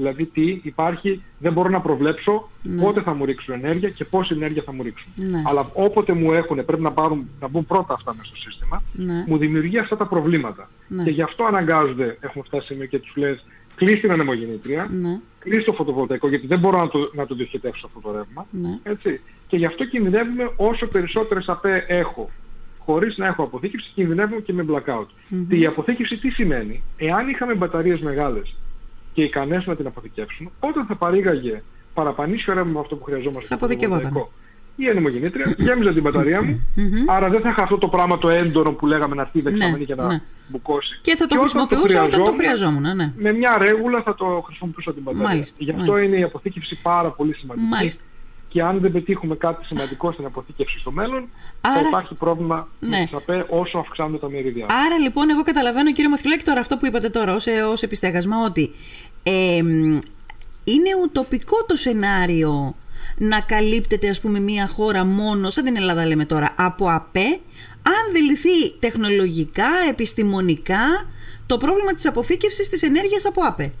Δηλαδή 0.00 0.24
τι 0.24 0.60
υπάρχει, 0.62 1.22
δεν 1.38 1.52
μπορώ 1.52 1.68
να 1.68 1.80
προβλέψω 1.80 2.48
Ναι. 2.62 2.82
πότε 2.82 3.00
θα 3.02 3.14
μου 3.14 3.24
ρίξουν 3.24 3.54
ενέργεια 3.54 3.88
και 3.88 4.04
πόση 4.04 4.34
ενέργεια 4.34 4.62
θα 4.62 4.72
μου 4.72 4.82
ρίξουν. 4.82 5.12
Ναι. 5.16 5.42
Αλλά 5.46 5.70
όποτε 5.72 6.12
μου 6.12 6.32
έχουν, 6.32 6.64
πρέπει 6.64 6.82
να, 6.82 6.90
πάρουν, 6.92 7.28
να 7.40 7.48
μπουν 7.48 7.66
πρώτα 7.66 7.94
αυτά 7.94 8.14
μέσα 8.14 8.24
στο 8.28 8.36
σύστημα, 8.36 8.82
Ναι. 8.92 9.24
μου 9.26 9.36
δημιουργεί 9.38 9.78
αυτά 9.78 9.96
τα 9.96 10.06
προβλήματα. 10.06 10.68
Ναι. 10.88 11.02
Και 11.02 11.10
γι' 11.10 11.22
αυτό 11.22 11.44
αναγκάζονται, 11.44 12.16
έχουμε 12.20 12.44
φτάσει 12.46 12.66
σε 12.66 12.72
σημείο 12.72 12.86
και 12.86 12.98
τους 12.98 13.16
λες, 13.16 13.44
κλείς 13.76 14.00
την 14.00 14.10
ανεμογεννήτρια, 14.12 14.88
Ναι. 15.00 15.18
κλείς 15.38 15.64
το 15.64 15.72
φωτοβολταϊκό, 15.72 16.28
γιατί 16.28 16.46
δεν 16.46 16.58
μπορώ 16.58 16.78
να 16.78 16.88
το, 16.88 17.10
να 17.14 17.26
το 17.26 17.34
διοχετεύσω 17.34 17.86
αυτό 17.86 18.00
το 18.00 18.16
ρεύμα. 18.16 18.46
Ναι. 18.50 18.78
Έτσι. 18.82 19.20
Και 19.48 19.56
γι' 19.56 19.66
αυτό 19.66 19.84
κινδυνεύουμε 19.84 20.50
όσο 20.56 20.86
περισσότερες 20.86 21.48
ΑΠΕ 21.48 21.84
έχω, 21.88 22.30
χωρίς 22.78 23.16
να 23.16 23.26
έχω 23.26 23.42
αποθήκευση, 23.42 23.90
κινδυνεύουμε 23.94 24.40
και 24.40 24.52
με 24.52 24.64
blackout. 24.70 25.06
Και 25.48 25.56
η 25.56 25.66
αποθήκευση 25.66 26.16
τι 26.16 26.30
σημαίνει, 26.30 26.82
εάν 26.96 27.28
είχαμε 27.28 27.54
μπαταρίες 27.54 28.00
μεγάλες 28.00 28.54
και 29.12 29.22
ικανές 29.22 29.66
να 29.66 29.76
την 29.76 29.86
αποθηκεύσουν, 29.86 30.50
όταν 30.60 30.86
θα 30.86 30.94
παρήγαγε 30.94 31.62
παραπανήσιο 31.94 32.54
ρεύμα 32.54 32.70
με 32.72 32.80
αυτό 32.80 32.96
που 32.96 33.04
χρειαζόμαστε 33.04 33.40
Θα 33.40 33.44
στο 33.46 33.54
αποθηκευόταν. 33.54 34.00
φωτοβολταϊκό, 34.02 34.32
η 34.76 34.88
ανεμογεννήτρια, 34.88 35.54
γέμιζα 35.58 35.92
την 35.92 36.02
μπαταρία 36.02 36.42
μου, 36.42 36.60
Μμμ. 36.76 37.10
άρα 37.10 37.28
δεν 37.28 37.40
θα 37.40 37.48
είχα 37.48 37.62
αυτό 37.62 37.78
το 37.78 37.88
πράγμα 37.88 38.18
το 38.18 38.28
έντονο 38.28 38.70
που 38.72 38.86
λέγαμε 38.86 39.14
να 39.14 39.22
έρθει 39.22 39.38
η 39.38 39.40
δεξαμενή 39.40 39.78
Ναι, 39.78 39.84
για 39.84 39.94
να 39.94 40.06
ναι. 40.06 40.20
μπουκώσει. 40.48 40.98
Και 41.02 41.10
θα 41.16 41.26
το 41.26 41.34
όταν 41.34 41.38
χρησιμοποιούσα 41.38 42.02
όταν 42.02 42.10
το 42.24 42.32
χρειαζόμουν, 42.32 42.38
χρειαζόμουν. 42.38 42.96
Ναι. 42.96 43.12
με 43.16 43.32
μια 43.32 43.58
ρέγουλα 43.58 44.02
θα 44.02 44.14
το 44.14 44.42
χρησιμοποιούσα 44.46 44.92
την 44.94 45.02
μπαταρία. 45.02 45.26
Μάλιστα, 45.28 45.56
Γι' 45.60 45.70
αυτό 45.70 45.82
μάλιστα. 45.84 46.08
είναι 46.08 46.18
η 46.18 46.22
αποθήκευση 46.22 46.78
πάρα 46.82 47.08
πολύ 47.08 47.34
σημαντική. 47.34 47.66
Μάλιστα. 47.66 48.02
Και 48.52 48.62
αν 48.62 48.80
δεν 48.80 48.92
πετύχουμε 48.92 49.34
κάτι 49.36 49.64
σημαντικό 49.64 50.12
στην 50.12 50.24
αποθήκευση 50.24 50.78
στο 50.78 50.90
μέλλον, 50.90 51.28
Άρα- 51.60 51.80
θα 51.80 51.86
υπάρχει 51.88 52.14
πρόβλημα 52.14 52.68
Ναι. 52.80 52.98
με 52.98 53.04
τις 53.04 53.14
ΑΠΕ 53.14 53.46
όσο 53.48 53.78
αυξάνονται 53.78 54.18
τα 54.18 54.30
μερίδια. 54.30 54.66
Άρα 54.86 54.98
λοιπόν 54.98 55.30
εγώ 55.30 55.42
καταλαβαίνω 55.42 55.92
κύριε 55.92 56.10
Μαθηλάκη 56.10 56.44
τώρα 56.44 56.60
αυτό 56.60 56.76
που 56.76 56.86
είπατε 56.86 57.08
τώρα 57.10 57.34
ως, 57.34 57.46
ως 57.70 57.82
επιστέγασμα 57.82 58.44
ότι 58.44 58.70
ε, 59.22 59.62
μ, 59.62 59.98
είναι 60.64 60.90
ουτοπικό 61.02 61.64
το 61.64 61.76
σενάριο 61.76 62.74
να 63.18 63.40
καλύπτεται 63.40 64.08
ας 64.08 64.20
πούμε 64.20 64.40
μια 64.40 64.66
χώρα 64.68 65.04
μόνο, 65.04 65.50
σαν 65.50 65.64
την 65.64 65.76
Ελλάδα 65.76 66.06
λέμε 66.06 66.24
τώρα, 66.24 66.54
από 66.56 66.86
ΑΠΕ 66.90 67.40
αν 67.82 68.12
δεν 68.12 68.24
λυθεί 68.24 68.70
τεχνολογικά, 68.78 69.68
επιστημονικά 69.88 71.08
το 71.46 71.56
πρόβλημα 71.56 71.94
της 71.94 72.06
αποθήκευσης 72.06 72.68
της 72.68 72.82
ενέργειας 72.82 73.24
από 73.26 73.42
ΑΠΕ. 73.44 73.72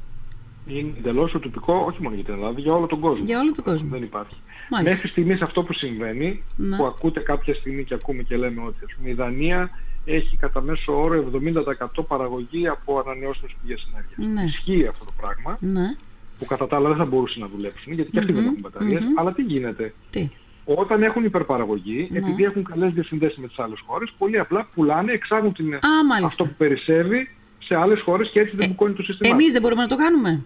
Είναι 0.66 0.92
εντελώς 0.98 1.34
ουτοπικό, 1.34 1.84
όχι 1.86 2.02
μόνο 2.02 2.14
για 2.14 2.24
την 2.24 2.34
Ελλάδα, 2.34 2.60
για 2.60 2.72
όλο 2.72 2.86
τον 2.86 3.00
κόσμο. 3.00 3.24
Για 3.24 3.38
όλο 3.40 3.52
τον 3.52 3.64
κόσμο. 3.64 3.88
Δεν 3.90 4.02
υπάρχει. 4.02 4.34
Μάλιστα. 4.70 4.94
Μέχρι 4.94 5.08
στιγμής 5.08 5.40
αυτό 5.40 5.62
που 5.62 5.72
συμβαίνει, 5.72 6.42
Ναι. 6.56 6.76
που 6.76 6.84
ακούτε 6.86 7.20
κάποια 7.20 7.54
στιγμή 7.54 7.84
και 7.84 7.94
ακούμε 7.94 8.22
και 8.22 8.36
λέμε 8.36 8.60
ότι 8.66 8.76
ας 8.84 8.94
πούμε, 8.96 9.10
η 9.10 9.12
Δανία 9.12 9.70
έχει 10.04 10.36
κατά 10.36 10.60
μέσο 10.62 11.00
όρο 11.02 11.14
70% 11.14 12.02
παραγωγή 12.08 12.68
από 12.68 12.98
ανανεώσιμες 12.98 13.52
πηγές 13.62 13.88
ενέργειας. 13.92 14.34
Ναι. 14.34 14.48
Ισχύει 14.48 14.86
αυτό 14.86 15.04
το 15.04 15.12
πράγμα, 15.20 15.58
Ναι. 15.60 15.94
που 16.38 16.44
κατά 16.44 16.66
τα 16.66 16.76
άλλα 16.76 16.88
δεν 16.88 16.96
θα 16.96 17.04
μπορούσαν 17.04 17.40
να 17.42 17.48
δουλέψουν, 17.56 17.92
γιατί 17.92 18.10
και 18.10 18.18
αυτοί 18.18 18.32
δεν 18.32 18.42
Μμμ, 18.42 18.48
έχουν 18.48 18.60
μπαταρίες. 18.62 19.00
μμμ. 19.02 19.18
Αλλά 19.18 19.32
τι 19.32 19.42
γίνεται; 19.42 19.94
Τι; 20.10 20.28
Όταν 20.64 21.02
έχουν 21.02 21.24
υπερπαραγωγή, 21.24 22.08
Ναι. 22.10 22.18
επειδή 22.18 22.44
έχουν 22.44 22.64
καλές 22.64 22.92
διασυνδέσεις 22.92 23.38
με 23.38 23.46
τις 23.46 23.58
άλλες 23.58 23.78
χώρες, 23.86 24.12
πολύ 24.18 24.38
απλά 24.38 24.68
πουλάνε, 24.74 25.12
εξάγουν 25.12 25.52
την, 25.52 25.74
Α, 25.74 25.78
μάλιστα. 26.08 26.26
αυτό 26.26 26.44
που 26.44 26.54
περισσεύει 26.58 27.28
σε 27.64 27.74
άλλες 27.74 28.00
χώρες 28.00 28.28
και 28.30 28.40
έτσι 28.40 28.56
δεν 28.56 28.68
μπουκώνει 28.68 28.94
το 28.94 29.02
σύστημα. 29.02 29.34
Εμείς 29.34 29.52
δεν 29.52 29.62
μπορούμε 29.62 29.82
να 29.82 29.88
το 29.88 29.96
κάνουμε. 29.96 30.42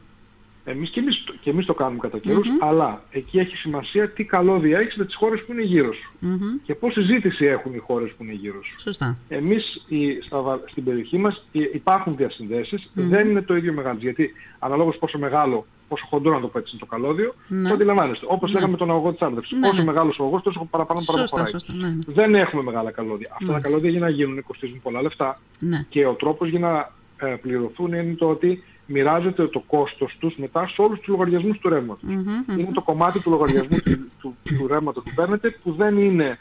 Εμείς 0.66 0.90
και 0.90 1.00
εμείς, 1.00 1.24
το- 1.24 1.34
και 1.40 1.50
εμείς 1.50 1.66
το 1.66 1.74
κάνουμε 1.74 1.98
κατά 2.00 2.18
καιρούς, 2.18 2.46
Μμμ. 2.48 2.56
αλλά 2.60 3.02
εκεί 3.10 3.38
έχει 3.38 3.56
σημασία 3.56 4.08
τι 4.10 4.24
καλώδια 4.24 4.78
έχεις 4.78 4.96
με 4.96 5.04
τις 5.04 5.14
χώρες 5.14 5.42
που 5.44 5.52
είναι 5.52 5.62
γύρω 5.62 5.92
σου. 5.92 6.12
Μμμ. 6.18 6.38
Και 6.64 6.74
πόση 6.74 7.00
ζήτηση 7.02 7.44
έχουν 7.44 7.74
οι 7.74 7.78
χώρες 7.78 8.10
που 8.16 8.24
είναι 8.24 8.32
γύρω 8.32 8.62
σου. 8.64 8.80
Σωστά. 8.80 9.16
Εμείς 9.28 9.84
η, 9.88 10.14
στα, 10.22 10.40
βα- 10.40 10.60
στην 10.66 10.84
περιοχή 10.84 11.18
μας 11.18 11.42
ε, 11.52 11.58
υπάρχουν 11.72 12.14
διασυνδέσεις, 12.16 12.90
δεν 12.94 13.28
είναι 13.28 13.42
το 13.42 13.56
ίδιο 13.56 13.72
μεγάλο. 13.72 13.98
Γιατί 14.00 14.32
αναλόγως 14.58 14.96
πόσο 14.96 15.18
μεγάλο, 15.18 15.66
πόσο 15.88 16.06
χοντρό 16.10 16.32
να 16.34 16.40
το 16.40 16.48
πω 16.48 16.58
έτσι 16.58 16.70
είναι 16.76 16.80
το 16.80 16.96
καλώδιο, 16.96 17.34
Ναι. 17.48 17.68
το 17.68 17.74
αντιλαμβάνεστε. 17.74 18.26
Όπως 18.28 18.50
Ναι. 18.52 18.58
λέγαμε 18.58 18.76
τον 18.76 18.90
αγωγό 18.90 19.10
της 19.12 19.20
άρδευσης. 19.22 19.58
Ναι, 19.58 19.68
Όσο 19.68 19.76
ναι. 19.76 19.84
μεγάλος 19.84 20.18
ο 20.18 20.22
αγωγός, 20.22 20.42
τόσο 20.42 20.66
παραπάνω 20.70 21.00
Σωστά, 21.00 21.22
παραπάνω 21.30 21.48
σωστά. 21.48 21.74
Ναι, 21.74 21.86
ναι. 21.88 21.94
Δεν 22.06 22.34
έχουμε 22.34 22.62
μεγάλα 22.62 22.90
καλώδια. 22.90 23.28
Αυτά 23.32 23.44
τα 23.46 23.52
Μάλιστα. 23.52 23.68
καλώδια 23.68 23.90
για 23.90 24.00
να 24.00 24.08
γίνουν 24.08 24.42
κοστίζουν 24.42 24.80
πολλά 24.82 25.02
λεφτά. 25.02 25.40
ναι. 25.58 25.86
Και 25.88 26.06
ο 26.06 26.12
τρόπος 26.12 26.48
για 26.48 26.58
να 26.58 26.92
ε, 27.28 27.34
πληρωθούν 27.42 27.92
είναι 27.92 28.14
το 28.14 28.28
ότι 28.28 28.62
μοιράζεται 28.86 29.46
το 29.46 29.60
κόστος 29.66 30.16
τους 30.20 30.34
μετά 30.36 30.66
σε 30.68 30.82
όλους 30.82 30.98
τους 30.98 31.06
λογαριασμούς 31.08 31.58
του 31.58 31.68
ρεύματος. 31.68 32.02
Μμμ, 32.02 32.24
μμμ. 32.46 32.58
Είναι 32.58 32.70
το 32.74 32.82
κομμάτι 32.82 33.18
του 33.20 33.30
λογαριασμού 33.30 33.78
του, 33.84 33.98
του, 34.20 34.36
του 34.44 34.66
ρεύματος 34.66 35.02
που 35.04 35.10
παίρνετε 35.14 35.50
που 35.62 35.72
δεν 35.72 35.98
είναι 35.98 36.38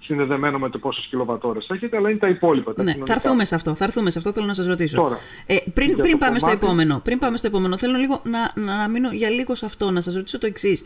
συνδεδεμένο 0.00 0.58
με 0.58 0.68
το 0.70 0.78
πόσες 0.78 1.04
κιλοβατόρες 1.06 1.68
έχετε, 1.70 1.96
αλλά 1.96 2.10
είναι 2.10 2.18
τα 2.18 2.28
υπόλοιπα. 2.28 2.74
Τα 2.74 2.82
Ναι, 2.82 2.90
κοινωνικά. 2.92 3.14
θα 3.14 3.20
έρθουμε 3.24 3.44
σε 3.44 3.54
αυτό. 3.54 3.74
Θα 3.74 3.84
έρθουμε 3.84 4.10
σε 4.10 4.18
αυτό. 4.18 4.32
Θέλω 4.32 4.46
να 4.46 4.54
σας 4.54 4.66
ρωτήσω. 4.66 4.96
Τώρα, 4.96 5.18
ε, 5.46 5.56
πριν 5.74 5.86
για 5.86 5.96
πριν 5.96 6.10
το 6.10 6.18
πάμε 6.18 6.38
στο 6.38 6.46
κομμάτι- 6.46 6.64
επόμενο, 6.64 7.00
πριν 7.04 7.18
πάμε 7.18 7.36
στο 7.36 7.46
επόμενο, 7.46 7.76
θέλω 7.76 7.96
λίγο 7.98 8.20
να, 8.24 8.52
να, 8.54 8.76
να 8.76 8.88
μείνω 8.88 9.10
για 9.12 9.28
λίγο 9.30 9.54
σε 9.54 9.66
αυτό, 9.66 9.90
να 9.90 10.00
σας 10.00 10.14
ρωτήσω 10.14 10.38
το 10.38 10.46
εξής. 10.46 10.84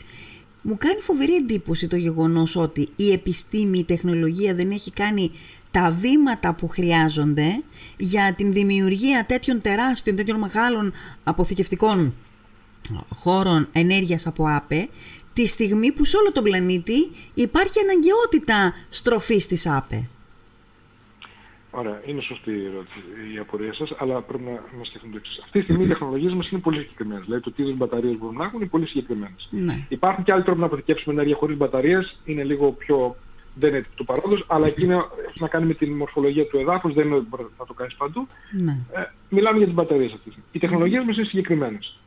Μου 0.62 0.77
κάνει 0.79 1.00
φοβερή 1.00 1.35
εντύπωση 1.35 1.88
το 1.88 1.97
γεγονός 1.97 2.57
ότι 2.57 2.88
η 2.97 3.12
επιστήμη, 3.12 3.79
η 3.79 3.85
τεχνολογία 3.85 4.55
δεν 4.55 4.71
έχει 4.71 4.91
κάνει 4.91 5.33
τα 5.70 5.96
βήματα 6.00 6.54
που 6.54 6.68
χρειάζονται 6.68 7.62
για 7.96 8.34
την 8.37 8.52
δημιουργία 8.52 9.25
τέτοιων 9.26 9.60
τεράστιων, 9.60 10.16
τέτοιων 10.16 10.38
μεγάλων 10.38 10.92
αποθηκευτικών 11.25 12.14
χώρων 13.14 13.68
ενέργειας 13.72 14.26
από 14.26 14.48
ΑΠΕ 14.48 14.88
τη 15.32 15.46
στιγμή 15.46 15.92
που 15.92 16.04
σε 16.04 16.16
όλο 16.16 16.32
τον 16.32 16.42
πλανήτη 16.42 17.10
υπάρχει 17.34 17.78
αναγκαιότητα 17.80 18.75
στροφής 18.88 19.46
της 19.46 19.66
ΑΠΕ. 19.66 20.08
Ωραία, 21.70 22.02
είναι 22.06 22.20
σωστή 22.20 22.50
η, 22.50 22.64
ερώτηση, 22.64 22.98
η 23.34 23.38
απορία 23.38 23.75
σας, 23.75 23.92
αλλά 23.98 24.20
πρέπει 24.22 24.42
να 24.44 24.50
να 24.50 24.84
σκεφτούμε 24.84 25.12
το 25.12 25.18
εξής. 25.18 25.38
Αυτή 25.42 25.58
τη 25.58 25.64
στιγμή 25.64 25.84
οι 25.84 25.88
τεχνολογίες 25.88 26.32
μας 26.32 26.48
είναι 26.48 26.60
πολύ 26.60 26.80
συγκεκριμένες. 26.80 27.25
Δηλαδή 27.25 27.42
το 27.42 27.50
τι 27.50 27.62
είδους 27.62 27.76
μπαταρίες 27.76 28.16
μπορούν 28.18 28.37
να 28.37 28.44
έχουν 28.44 28.60
είναι 28.60 28.68
πολύ 28.68 28.87
συγκεκριμένες. 28.87 29.48
Ναι. 29.50 29.84
Υπάρχουν 29.88 30.25
και 30.25 30.32
άλλοι 30.32 30.42
τρόποι 30.42 30.60
να 30.60 30.66
αποθηκεύσουμε 30.66 31.14
ενέργεια 31.14 31.37
χωρίς 31.37 31.56
μπαταρίες, 31.56 32.16
είναι 32.25 32.44
λίγο 32.44 32.72
πιο 32.72 33.16
δεν 33.59 33.71
είναι 33.75 33.85
του 33.95 34.05
παρόντος, 34.05 34.45
αλλά 34.49 34.67
εκεί 34.67 34.85
είναι- 34.85 35.05
έχει 35.29 35.41
να 35.41 35.49
κάνει 35.49 35.67
με 35.67 35.75
τη 35.75 35.87
μορφολογία 35.87 36.47
του 36.47 36.59
εδάφους, 36.59 36.95
δεν 36.95 37.07
είναι 37.07 37.23
να 37.59 37.67
το 37.67 37.73
κάνεις 37.73 37.95
παντού. 37.95 38.29
Ναι. 38.65 38.77
Ε, 38.93 39.03
μιλάμε 39.29 39.57
για 39.57 39.67
τις 39.67 39.75
μπαταρίες 39.75 40.12
αυτή 40.12 40.25
τη 40.25 40.31
στιγμή. 40.31 40.49
Οι 40.53 40.59
τεχνολογίες 40.59 41.05
μας 41.05 41.17
είναι 41.17 41.27
συγκεκριμένες. 41.27 41.99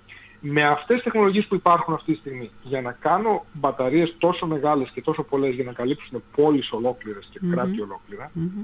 Με 0.43 0.63
αυτές 0.63 0.95
τις 0.95 1.03
τεχνολογίες 1.03 1.45
που 1.45 1.55
υπάρχουν 1.55 1.93
αυτή 1.93 2.11
τη 2.13 2.17
στιγμή, 2.19 2.49
για 2.63 2.81
να 2.81 2.91
κάνω 2.91 3.45
μπαταρίες 3.53 4.15
τόσο 4.17 4.45
μεγάλες 4.45 4.89
και 4.93 5.01
τόσο 5.01 5.23
πολλές 5.23 5.53
για 5.55 5.63
να 5.63 5.71
καλύψουν 5.71 6.23
πόλεις 6.35 6.71
ολόκληρες 6.71 7.27
και 7.31 7.39
Μμμ. 7.41 7.51
κράτη 7.51 7.81
ολόκληρα, 7.81 8.31
Μμμ. 8.33 8.63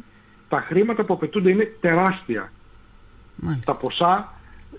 τα 0.50 0.62
χρήματα 0.62 1.03
που 1.03 1.13
απαιτούνται 1.13 1.50
είναι 1.50 1.74
τεράστια. 1.79 2.51
Μάλιστα. 3.36 3.72
Τα 3.74 3.79
ποσά 3.79 4.34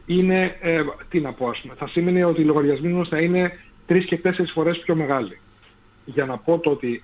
είναι, 0.07 0.57
ε, 0.61 0.83
τι 1.09 1.21
να 1.21 1.33
πω 1.33 1.49
ας 1.49 1.59
πούμε, 1.61 1.75
θα 1.79 1.89
σήμαινε 1.89 2.25
ότι 2.25 2.41
οι 2.41 2.45
λογαριασμοί 2.45 2.89
μας 2.93 3.09
θα 3.09 3.21
είναι 3.21 3.59
τρεις 3.87 4.05
και 4.05 4.17
τέσσερις 4.19 4.51
φορές 4.53 4.79
πιο 4.79 4.95
μεγάλοι. 4.95 5.39
Για 6.15 6.25
να 6.25 6.37
πω 6.37 6.59
το 6.59 6.71
ότι 6.71 7.03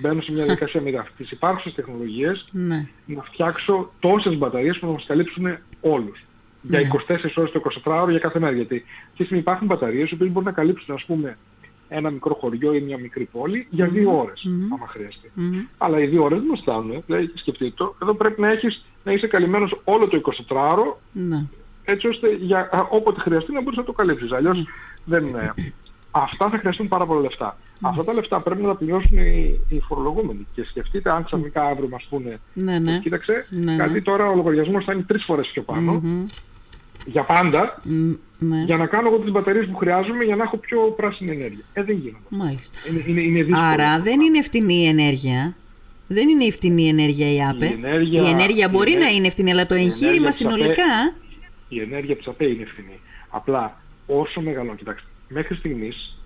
μπαίνω 0.00 0.20
σε 0.20 0.32
μια 0.32 0.44
διαδικασία 0.44 0.80
με 0.80 0.90
αυτές 0.96 1.14
τις 1.16 1.30
υπάρχουσες 1.30 1.74
τεχνολογίες 1.74 2.48
Ναι. 2.50 2.88
να 3.06 3.22
φτιάξω 3.22 3.92
τόσες 4.00 4.36
μπαταρίες 4.38 4.78
που 4.78 4.86
να 4.86 4.92
μας 4.92 5.04
καλύψουν 5.06 5.46
όλους. 5.80 6.24
Για 6.62 6.80
Ναι. 6.80 6.86
24 6.86 7.36
ώρες 7.36 7.50
το 7.50 7.58
24ωρο 7.84 8.08
για 8.10 8.18
κάθε 8.18 8.38
μέρα. 8.38 8.54
Γιατί 8.54 8.74
αυτή 8.76 9.16
τη 9.16 9.22
στιγμή 9.22 9.38
υπάρχουν 9.38 9.66
μπαταρίες 9.66 10.10
οι 10.10 10.14
οποίες 10.14 10.28
μπορούν 10.30 10.48
να 10.48 10.54
καλύψουν 10.54 10.94
ας 10.94 11.04
πούμε 11.04 11.38
ένα 11.88 12.10
μικρό 12.10 12.34
χωριό 12.34 12.74
ή 12.74 12.80
μια 12.80 12.98
μικρή 12.98 13.24
πόλη 13.32 13.66
για 13.70 13.86
δύο 13.88 14.18
ώρες, 14.18 14.42
Μμμ. 14.44 14.72
άμα 14.72 14.86
χρειαστεί. 14.88 15.30
Μμμ. 15.34 15.58
Αλλά 15.78 16.00
οι 16.00 16.06
δύο 16.06 16.22
ώρες 16.24 16.38
δεν 16.38 16.46
μας 16.48 16.60
φτάνουν. 16.60 17.02
Δηλαδή, 17.06 17.30
σκεφτείτε 17.34 17.72
το. 17.76 17.96
Εδώ 18.02 18.14
πρέπει 18.14 18.40
να, 18.40 18.48
έχεις, 18.50 18.84
να 19.04 19.12
είσαι 19.12 19.26
καλυμμένος 19.26 19.80
όλο 19.84 20.08
το 20.08 20.16
24ωρο 20.16 20.96
Ναι. 21.12 21.44
έτσι 21.84 22.06
ώστε 22.06 22.34
για, 22.34 22.68
α, 22.72 22.86
όποτε 22.90 23.20
χρειαστεί 23.20 23.52
να 23.52 23.60
μπορείς 23.62 23.78
να 23.78 23.84
το 23.84 23.92
καλύψεις. 23.92 24.32
Αλλιώς 24.32 24.64
δεν 25.04 25.26
είναι. 25.26 25.54
Αυτά 26.22 26.48
θα 26.50 26.58
χρειαστούν 26.58 26.88
πάρα 26.88 27.06
πολλά 27.06 27.20
λεφτά. 27.20 27.58
Αυτά 27.80 28.04
τα 28.04 28.12
λεφτά 28.12 28.40
πρέπει 28.40 28.62
να 28.62 28.68
τα 28.68 28.74
πληρώσουν 28.74 29.18
οι, 29.18 29.60
οι 29.68 29.80
φορολογούμενοι. 29.80 30.46
Και 30.54 30.62
σκεφτείτε 30.64 31.10
αν 31.12 31.24
ξαφνικά 31.24 31.62
αύριο 31.64 31.88
μας 31.88 32.06
πούνε 32.10 32.40
Ναι, 32.52 32.78
ναι. 32.78 32.98
κοίταξε, 32.98 33.46
Ναι, 33.50 33.64
ναι. 33.64 33.74
γιατί 33.74 34.02
τώρα 34.02 34.28
ο 34.30 34.34
λογαριασμός 34.34 34.84
θα 34.84 34.92
είναι 34.92 35.02
τρεις 35.02 35.24
φορές 35.24 35.46
πιο 35.48 35.62
πάνω 35.62 35.92
Μμμ. 35.92 36.24
για 37.04 37.22
πάντα 37.22 37.80
Μ, 37.84 38.12
Ναι. 38.38 38.62
για 38.64 38.76
να 38.76 38.86
κάνω 38.86 39.08
εγώ 39.08 39.18
τις 39.18 39.30
μπαταρίες 39.30 39.66
που 39.66 39.76
χρειάζομαι 39.76 40.24
για 40.24 40.36
να 40.36 40.42
έχω 40.42 40.56
πιο 40.56 40.78
πράσινη 40.96 41.30
ενέργεια. 41.30 41.64
Ε, 41.72 41.82
δεν 41.82 41.96
γίνονται. 41.96 42.24
Μάλιστα. 42.28 42.78
Είναι, 42.88 43.02
είναι, 43.06 43.20
είναι 43.20 43.42
δύσκολο. 43.42 43.66
Άρα 43.66 44.00
δεν 44.00 44.20
είναι 44.20 44.42
φτηνή 44.42 44.74
η 44.74 44.86
ενέργεια. 44.86 45.54
Δεν 46.06 46.28
είναι 46.28 46.44
η 46.44 46.52
φτηνή 46.52 46.88
ενέργεια 46.88 47.32
η 47.32 47.42
ΑΠΕ. 47.48 47.66
Η 47.66 47.72
ενέργεια- 47.84 48.22
η 48.22 48.30
ενέργεια 48.30 48.66
η 48.66 48.70
μπορεί 48.70 48.90
ενέργεια- 48.92 49.10
να 49.10 49.16
είναι 49.16 49.30
φτηνή, 49.30 49.50
αλλά 49.50 49.66
το 49.66 49.74
η 49.74 49.78
εγχείρημα 49.80 50.06
ενέργεια 50.14 50.30
της 50.30 50.40
ΑΠΕ 50.44 50.54
συνολικά. 50.54 51.14
η 51.68 51.80
ενέργεια 51.80 52.16
της 52.16 52.26
ΑΠΕ 52.26 52.44
είναι 52.44 52.62
ευθυνή. 52.62 53.00
Απλά 53.28 53.80
όσο 54.06 54.40
μεγαλώνει, 54.40 54.76
κοιτάξτε, 54.76 55.08
μέχρι 55.28 55.54
στιγμής 55.54 56.16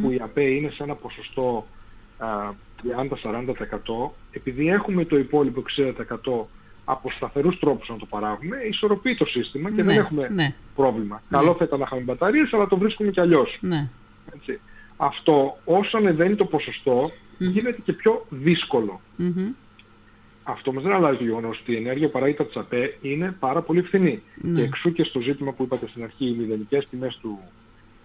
που 0.00 0.10
η 0.10 0.20
ΑΠΕ 0.22 0.42
είναι 0.42 0.70
σε 0.70 0.82
ένα 0.82 0.94
ποσοστό 0.94 1.66
α, 2.18 2.28
30-40% 4.02 4.10
επειδή 4.30 4.68
έχουμε 4.68 5.04
το 5.04 5.18
υπόλοιπο 5.18 5.62
60% 5.76 6.44
από 6.84 7.10
σταθερούς 7.10 7.58
τρόπους 7.58 7.88
να 7.88 7.96
το 7.96 8.06
παράγουμε, 8.06 8.56
ισορροπεί 8.68 9.14
το 9.16 9.24
σύστημα 9.24 9.70
και 9.70 9.82
Ναι, 9.82 9.92
δεν 9.92 9.98
έχουμε 9.98 10.28
ναι. 10.28 10.54
πρόβλημα. 10.74 11.20
Καλό 11.30 11.54
θα 11.54 11.64
ήταν 11.64 11.78
να 11.78 11.84
είχαμε 11.84 12.02
μπαταρίες, 12.02 12.52
αλλά 12.52 12.66
το 12.66 12.78
βρίσκουμε 12.78 13.10
κι 13.10 13.20
αλλιώς. 13.20 13.58
Ναι. 13.60 13.88
Έτσι. 14.34 14.60
Αυτό 14.96 15.58
όσο 15.64 15.96
ανεβαίνει 15.96 16.34
το 16.34 16.44
ποσοστό 16.44 17.10
γίνεται 17.38 17.80
και 17.84 17.92
πιο 17.92 18.26
δύσκολο. 18.28 19.00
Μμμ. 19.16 19.52
Αυτό 20.42 20.70
όμως 20.70 20.82
δεν 20.82 20.92
αλλάζει 20.92 21.18
το 21.18 21.24
γεγονός 21.24 21.58
ότι 21.60 21.72
η 21.72 21.76
ενέργεια 21.76 22.06
που 22.06 22.12
παράγεται 22.12 22.42
από 22.42 22.52
τις 22.52 22.60
ΑΠΕ 22.60 22.98
είναι 23.02 23.36
πάρα 23.38 23.60
πολύ 23.60 23.82
φθηνή. 23.82 24.22
Ναι. 24.34 24.60
Και 24.60 24.66
εξού 24.66 24.92
και 24.92 25.04
στο 25.04 25.20
ζήτημα 25.20 25.52
που 25.52 25.62
είπατε 25.62 25.86
στην 25.88 26.02
αρχή, 26.02 26.26
οι 26.26 26.34
μηδενικές 26.38 26.88
τιμές 26.88 27.18
του 27.20 27.38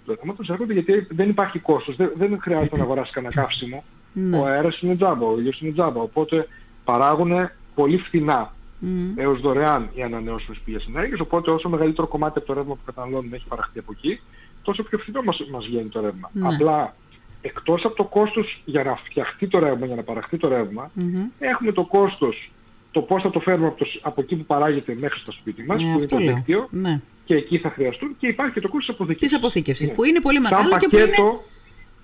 του 0.05 0.15
ρεύματος 0.19 0.49
έρχονται 0.49 0.73
γιατί 0.73 1.07
δεν 1.09 1.29
υπάρχει 1.29 1.59
κόστος. 1.59 1.95
Δεν, 1.95 2.11
δεν 2.17 2.37
χρειάζεται 2.41 2.77
να 2.77 2.83
αγοράσεις 2.83 3.13
κανένα 3.13 3.33
καύσιμο. 3.33 3.83
Ναι. 4.13 4.37
Ο 4.37 4.45
αέρας 4.45 4.81
είναι 4.81 4.95
τζάμπα, 4.95 5.25
ο 5.25 5.37
ήλιος 5.39 5.61
είναι 5.61 5.71
τζάμπα. 5.71 6.01
Οπότε 6.01 6.47
παράγουν 6.83 7.49
πολύ 7.75 7.97
φθηνά 7.97 8.53
Μμ. 8.79 9.11
έως 9.19 9.39
δωρεάν 9.41 9.89
οι 9.93 10.03
ανανεώσιμες 10.03 10.59
πηγές 10.65 10.85
ενέργειας. 10.87 11.19
Οπότε 11.19 11.51
όσο 11.51 11.69
μεγαλύτερο 11.69 12.07
κομμάτι 12.07 12.37
από 12.37 12.47
το 12.47 12.53
ρεύμα 12.53 12.73
που 12.73 12.79
καταναλώνουμε 12.85 13.35
έχει 13.35 13.45
παραχθεί 13.47 13.79
από 13.79 13.91
εκεί, 13.97 14.21
τόσο 14.63 14.83
πιο 14.83 14.97
φθηνό 14.97 15.21
μας, 15.23 15.45
μας 15.51 15.65
βγαίνει 15.65 15.89
το 15.89 16.01
ρεύμα. 16.01 16.29
Ναι. 16.33 16.47
Απλά 16.47 16.95
εκτός 17.41 17.85
από 17.85 17.95
το 17.95 18.03
κόστος 18.03 18.61
για 18.65 18.83
να 18.83 18.95
φτιαχτεί 18.95 19.47
το 19.47 19.59
ρεύμα, 19.59 19.85
για 19.85 19.95
να 19.95 20.03
παραχθεί 20.03 20.37
το 20.37 20.47
ρεύμα, 20.47 20.91
Μμμ. 20.93 21.23
έχουμε 21.39 21.71
το 21.71 21.83
κόστος 21.85 22.49
το 22.91 23.01
πώς 23.01 23.21
θα 23.21 23.29
το 23.29 23.39
φέρουμε 23.39 23.67
από, 23.67 23.77
το, 23.77 23.85
σ- 23.85 23.99
από 24.05 24.21
εκεί 24.21 24.35
που 24.35 24.43
παράγεται 24.45 24.95
μέχρι 24.99 25.19
στο 25.19 25.31
σπίτι 25.31 25.63
μας, 25.63 25.77
Ναι, 25.77 25.83
που 25.83 25.89
είναι 25.93 26.03
αυτό 26.03 26.15
το 26.15 26.21
λέω. 26.21 26.33
δίκτυο, 26.35 26.67
Ναι. 26.71 27.01
Και 27.25 27.35
εκεί 27.35 27.57
θα 27.57 27.69
χρειαστούν 27.69 28.15
και 28.19 28.27
υπάρχει 28.27 28.53
και 28.53 28.59
το 28.59 28.67
κόστος 28.67 28.85
της 28.85 28.95
αποθήκευσης. 28.95 29.29
Της 29.29 29.37
αποθήκευσης, 29.37 29.87
Ναι. 29.89 29.93
που 29.95 30.03
είναι 30.03 30.19
πολύ 30.21 30.39
Σαν 30.41 30.43
μεγάλο 30.43 30.77
και 30.77 30.87
που 30.87 30.95
είναι... 30.95 31.05
πακέτο, 31.05 31.43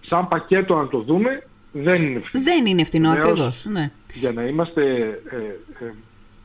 σαν 0.02 0.28
πακέτο 0.28 0.76
αν 0.76 0.90
το 0.90 1.00
δούμε, 1.00 1.44
δεν 1.72 2.02
είναι 2.02 2.20
φθηνό. 2.20 2.44
δεν 2.44 2.66
είναι 2.66 2.84
φτηνό 2.84 3.10
Βεβαίως. 3.10 3.30
ακριβώς. 3.30 3.66
Ναι. 3.66 3.92
Για 4.14 4.32
να 4.32 4.44
είμαστε 4.44 4.84
ε, 5.32 5.86
ε, 5.86 5.94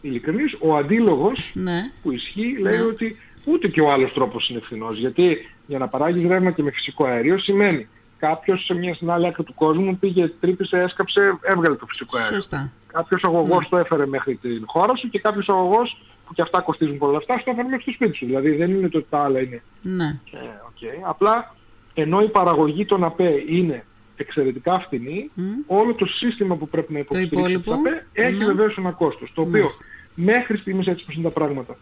ειλικρινείς, 0.01 0.57
ο 0.61 0.77
αντίλογος 0.77 1.51
Ναι. 1.55 1.91
που 2.03 2.13
ισχύει 2.13 2.57
λέει 2.61 2.77
Ναι. 2.77 2.83
ότι 2.83 3.17
ούτε 3.45 3.69
και 3.69 3.81
ο 3.81 3.93
άλλος 3.93 4.13
τρόπος 4.13 4.49
είναι 4.49 4.61
φθηνός. 4.61 4.99
Γιατί 4.99 5.51
για 5.67 5.79
να 5.79 5.89
παράγεις 5.89 6.23
ρεύμα 6.23 6.51
και 6.51 6.63
με 6.63 6.71
φυσικό 6.71 7.05
αέριο 7.05 7.39
σημαίνει 7.39 7.87
κάποιος 8.19 8.65
σε 8.65 8.75
μια 8.75 8.95
στην 8.95 9.11
άλλη 9.11 9.27
άκρη 9.27 9.45
του 9.45 9.55
κόσμου 9.55 9.97
πήγε, 9.99 10.29
τρύπησε, 10.41 10.79
έσκαψε, 10.79 11.39
έβγαλε 11.43 11.75
το 11.77 11.87
φυσικό 11.87 12.17
αέριο. 12.17 12.35
Σωστά. 12.35 12.73
Κάποιος 12.93 13.25
αγωγός 13.25 13.69
το 13.69 13.77
έφερε 13.77 14.07
μέχρι 14.07 14.35
την 14.35 14.63
χώρα 14.67 14.97
σου 14.97 15.09
και 15.11 15.19
κάποιος 15.19 15.49
αγωγός 15.49 16.01
που 16.27 16.35
και 16.35 16.43
αυτά 16.43 16.61
κοστίζουν 16.61 16.99
πολλά 16.99 17.13
λεφτά, 17.13 17.39
στο 17.39 17.51
έφερε 17.51 17.69
μέχρι 17.69 17.85
το 17.85 17.91
σπίτι 17.93 18.17
σου. 18.17 18.27
Δηλαδή 18.27 18.51
δεν 18.51 18.71
είναι 18.71 18.89
το 18.89 18.99
ότι 18.99 19.07
τα 19.11 19.19
άλλα 19.25 19.41
είναι. 19.41 19.63
Ναι. 19.83 20.05
Ε, 20.33 20.39
οκ. 20.67 21.09
Απλά 21.09 21.55
ενώ 21.95 22.21
η 22.23 22.29
παραγωγή 22.29 22.85
των 22.85 23.05
ΑΠΕ 23.05 23.43
είναι 23.49 23.85
εξαιρετικά 24.17 24.79
φθηνή, 24.81 25.31
Μμ. 25.35 25.45
όλο 25.67 25.95
το 25.95 26.07
σύστημα 26.07 26.57
που 26.57 26.69
πρέπει 26.69 26.93
να 26.93 26.99
υποστηρίξεις 26.99 27.37
τις 27.39 27.47
υπόλοιπο, 27.55 27.73
ΑΠΕ 27.73 28.07
έχει 28.13 28.37
ναι. 28.39 28.45
βεβαίως 28.45 28.77
ένα 28.79 28.91
κόστος. 28.91 29.33
Το 29.35 29.41
οποίο 29.41 29.61
Μάλιστα. 29.61 29.85
μέχρι 30.15 30.57
στιγμής 30.57 30.87
έτσι 30.87 31.05
πως 31.05 31.15
είναι 31.15 31.25
τα 31.25 31.31
πράγματα 31.31 31.77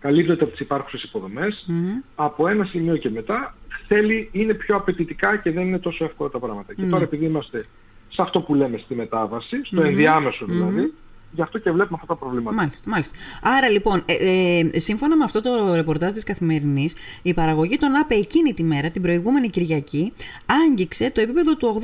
καλύπτεται 0.00 0.42
από 0.42 0.52
τις 0.52 0.60
υπάρχουσες 0.60 1.02
υποδομές, 1.02 1.64
Μμμ. 1.68 1.90
από 2.14 2.48
ένα 2.48 2.64
σημείο 2.64 2.96
και 2.96 3.10
μετά 3.10 3.54
θέλει, 3.88 4.28
είναι 4.32 4.54
πιο 4.54 4.76
απαιτητικά 4.76 5.36
και 5.36 5.50
δεν 5.50 5.66
είναι 5.66 5.78
τόσο 5.78 6.04
εύκολα 6.04 6.30
τα 6.30 6.38
πράγματα. 6.38 6.74
Και 6.74 6.82
Ναι. 6.82 6.88
τώρα 6.88 7.02
επειδή 7.02 7.24
είμαστε 7.24 7.66
σε 8.08 8.22
αυτό 8.22 8.40
που 8.40 8.54
λέμε 8.54 8.78
στη 8.78 8.94
μετάβαση, 8.94 9.60
στο 9.64 9.80
Μμμ. 9.80 9.86
ενδιάμεσο 9.86 10.44
Μμμ. 10.48 10.54
δηλαδή, 10.54 10.92
Γι' 11.34 11.42
αυτό 11.42 11.58
και 11.58 11.70
βλέπουμε 11.70 11.98
αυτά 12.02 12.14
τα 12.14 12.20
προβλήματα. 12.20 12.56
Μάλιστα, 12.56 12.90
μάλιστα. 12.90 13.16
Άρα 13.42 13.68
λοιπόν, 13.68 14.02
ε, 14.06 14.14
ε, 14.72 14.78
σύμφωνα 14.78 15.16
με 15.16 15.24
αυτό 15.24 15.40
το 15.40 15.74
ρεπορτάζ 15.74 16.12
της 16.12 16.24
Καθημερινής, 16.24 16.96
η 17.22 17.34
παραγωγή 17.34 17.78
των 17.78 17.94
ΑΠΕ 17.94 18.14
εκείνη 18.14 18.54
τη 18.54 18.62
μέρα, 18.62 18.90
την 18.90 19.02
προηγούμενη 19.02 19.48
Κυριακή, 19.48 20.12
άγγιξε 20.66 21.10
το 21.10 21.20
επίπεδο 21.20 21.56
του 21.56 21.80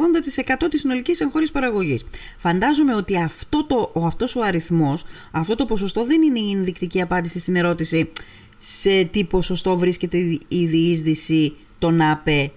80% 0.64 0.68
της 0.70 0.80
συνολικής 0.80 1.20
εγχώριας 1.20 1.50
παραγωγής. 1.50 2.06
Φαντάζομαι 2.36 2.94
ότι 2.94 3.22
αυτό 3.22 3.64
το, 3.64 3.90
ο, 3.92 4.06
αυτός 4.06 4.36
ο 4.36 4.42
αριθμός, 4.42 5.04
αυτό 5.30 5.54
το 5.54 5.64
ποσοστό 5.64 6.04
δεν 6.04 6.22
είναι 6.22 6.38
η 6.38 6.50
ενδεικτική 6.50 7.00
απάντηση 7.00 7.38
στην 7.40 7.56
ερώτηση 7.56 8.12
σε 8.58 9.04
τι 9.04 9.24
ποσοστό 9.24 9.78
βρίσκεται 9.78 10.16
η 10.48 10.66
διείσδυση 10.66 11.56
των 11.78 12.00
ΑΠΕ 12.00 12.50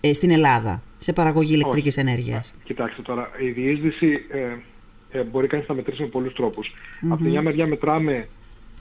ε, 0.00 0.12
στην 0.12 0.30
Ελλάδα 0.30 0.82
σε 0.98 1.12
παραγωγή 1.12 1.54
ηλεκτρικής 1.54 1.96
ενέργειας. 1.96 2.54
Κοιτάξτε 2.64 3.02
τώρα, 3.02 3.30
η 3.40 3.50
διείσδυση 3.50 4.26
ε, 4.28 4.56
ε, 5.14 5.22
μπορεί 5.22 5.46
κανείς 5.46 5.68
να 5.68 5.74
μετρήσει 5.74 6.02
με 6.02 6.08
πολλούς 6.08 6.32
Από 7.10 7.16
τη 7.16 7.22
μια 7.22 7.42
μεριά 7.42 7.66
μετράμε 7.66 8.28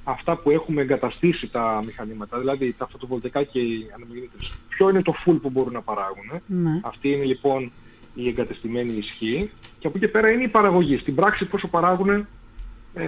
αυτά 0.03 0.35
που 0.35 0.51
έχουμε 0.51 0.81
εγκαταστήσει 0.81 1.47
τα 1.47 1.81
μηχανήματα, 1.85 2.39
δηλαδή 2.39 2.75
τα 2.77 2.87
φωτοβολταϊκά 2.87 3.43
και 3.43 3.59
οι 3.59 3.87
ανεμογεννήτρες. 3.95 4.55
Ποιο 4.69 4.89
είναι 4.89 5.01
το 5.01 5.13
full 5.25 5.37
που 5.41 5.49
μπορούν 5.49 5.73
να 5.73 5.81
παράγουν. 5.81 6.41
Ναι. 6.47 6.79
Αυτή 6.83 7.09
είναι 7.09 7.23
λοιπόν 7.23 7.71
η 8.13 8.27
εγκατεστημένη 8.27 8.91
ισχύ. 8.91 9.49
Και 9.79 9.87
από 9.87 9.97
εκεί 9.97 10.07
πέρα 10.07 10.29
είναι 10.31 10.43
η 10.43 10.47
παραγωγή. 10.47 10.97
Στην 10.97 11.15
πράξη 11.15 11.45
πόσο 11.45 11.67
παράγουν 11.67 12.09
ε, 12.09 13.05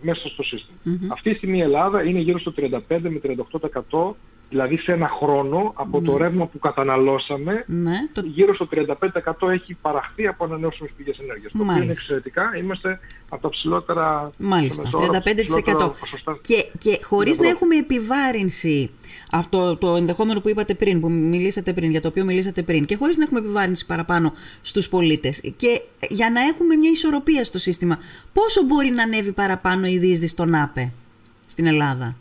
μέσα 0.00 0.28
στο 0.28 0.42
σύστημα. 0.42 0.78
Αυτή 1.08 1.30
τη 1.30 1.36
στιγμή 1.36 1.58
η 1.58 1.60
Ελλάδα 1.62 2.02
είναι 2.02 2.18
γύρω 2.18 2.38
στο 2.38 2.52
35 2.56 2.78
με 2.88 3.20
38% 3.90 4.12
Δηλαδή 4.48 4.76
σε 4.76 4.92
ένα 4.92 5.08
χρόνο 5.08 5.72
από 5.76 6.00
το 6.00 6.12
ναι. 6.12 6.18
ρεύμα 6.18 6.46
που 6.46 6.58
καταναλώσαμε 6.58 7.64
ναι, 7.66 7.96
το... 8.12 8.20
γύρω 8.20 8.54
στο 8.54 8.68
35% 9.40 9.48
έχει 9.50 9.74
παραχθεί 9.74 10.26
από 10.26 10.44
ανανεώσιμες 10.44 10.92
πηγές 10.96 11.18
ενέργειας. 11.18 11.52
Το 11.52 11.62
οποίο 11.62 11.82
είναι 11.82 11.92
εξαιρετικά. 11.92 12.56
Είμαστε 12.56 13.00
από 13.28 13.42
τα 13.42 13.48
ψηλότερα... 13.48 14.30
Μάλιστα, 14.38 14.82
35%. 14.92 16.36
Και, 16.40 16.66
και 16.78 17.00
χωρίς 17.02 17.38
να 17.38 17.48
έχουμε 17.48 17.76
επιβάρυνση 17.76 18.90
αυτό 19.30 19.76
το 19.76 19.96
ενδεχόμενο 19.96 20.40
που 20.40 20.48
είπατε 20.48 20.74
πριν, 20.74 21.00
που 21.00 21.10
μιλήσατε 21.10 21.72
πριν, 21.72 21.90
για 21.90 22.00
το 22.00 22.08
οποίο 22.08 22.24
μιλήσατε 22.24 22.62
πριν, 22.62 22.84
και 22.84 22.96
χωρίς 22.96 23.16
να 23.16 23.22
έχουμε 23.22 23.38
επιβάρυνση 23.38 23.86
παραπάνω 23.86 24.32
στους 24.60 24.88
πολίτες 24.88 25.52
και 25.56 25.80
για 26.08 26.30
να 26.30 26.40
έχουμε 26.40 26.76
μια 26.76 26.90
ισορροπία 26.90 27.44
στο 27.44 27.58
σύστημα, 27.58 27.98
πόσο 28.32 28.62
μπορεί 28.62 28.90
να 28.90 29.02
ανέβει 29.02 29.32
παραπάνω 29.32 29.86
η 29.86 29.98
δίσδυση 29.98 30.28
στον 30.28 30.54
ΑΠΕ 30.54 30.92
στην 31.46 31.66
Ελλάδα; 31.66 32.16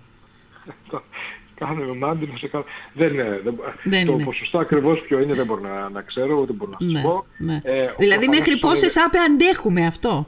Κάνουμε 1.59 1.95
μάντι 1.95 2.29
να 2.31 2.37
σε 2.37 2.47
κάνω. 2.47 2.63
Δεν 2.93 3.13
είναι. 3.13 3.41
Δεν, 3.83 4.05
το 4.05 4.13
είναι. 4.13 4.23
ποσοστό 4.23 4.57
ακριβώς 4.57 5.01
ποιο 5.01 5.19
είναι 5.19 5.33
δεν 5.33 5.45
μπορώ 5.45 5.61
να, 5.61 5.89
να 5.89 6.01
ξέρω, 6.01 6.45
δεν 6.45 6.55
μπορώ 6.55 6.71
να 6.71 6.77
σας 6.79 6.91
ναι, 6.91 7.01
πω. 7.01 7.25
Ναι. 7.37 7.59
Ε, 7.63 7.93
δηλαδή 7.97 8.27
μέχρι 8.27 8.57
πόσες 8.57 8.97
άπε 8.97 9.17
αντέχουμε 9.17 9.85
αυτό; 9.85 10.27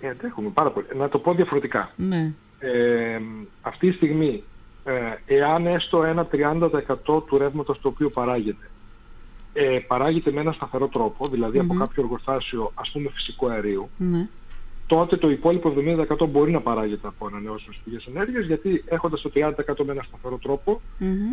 Ε, 0.00 0.08
αντέχουμε 0.08 0.48
πάρα 0.48 0.70
πολύ. 0.70 0.86
Να 0.96 1.08
το 1.08 1.18
πω 1.18 1.34
διαφορετικά. 1.34 1.90
Ναι. 1.96 2.32
Ε, 2.58 3.20
αυτή 3.62 3.90
τη 3.90 3.96
στιγμή, 3.96 4.42
ε, 4.84 5.34
εάν 5.34 5.66
έστω 5.66 6.04
ένα 6.04 6.26
30% 6.32 7.22
του 7.26 7.38
ρεύματος 7.38 7.80
το 7.80 7.88
οποίο 7.88 8.10
παράγεται, 8.10 8.70
ε, 9.52 9.78
παράγεται 9.86 10.30
με 10.32 10.40
ένα 10.40 10.52
σταθερό 10.52 10.88
τρόπο, 10.88 11.28
δηλαδή 11.28 11.58
από 11.58 11.74
κάποιο 11.74 12.02
εργοστάσιο 12.02 12.72
ας 12.74 12.90
πούμε 12.90 13.10
φυσικού 13.14 13.50
αερίου, 13.50 13.90
ναι 13.96 14.28
τότε 14.86 15.16
το 15.16 15.30
υπόλοιπο 15.30 15.74
70% 16.20 16.28
μπορεί 16.28 16.50
να 16.50 16.60
παράγεται 16.60 17.08
από 17.08 17.26
ανανεώσιμες 17.26 17.80
πηγές 17.84 18.06
ενέργειας 18.06 18.46
γιατί 18.46 18.84
έχοντας 18.86 19.20
το 19.20 19.30
30% 19.34 19.84
με 19.84 19.92
ένα 19.92 20.02
σταθερό 20.02 20.38
τρόπο 20.42 20.80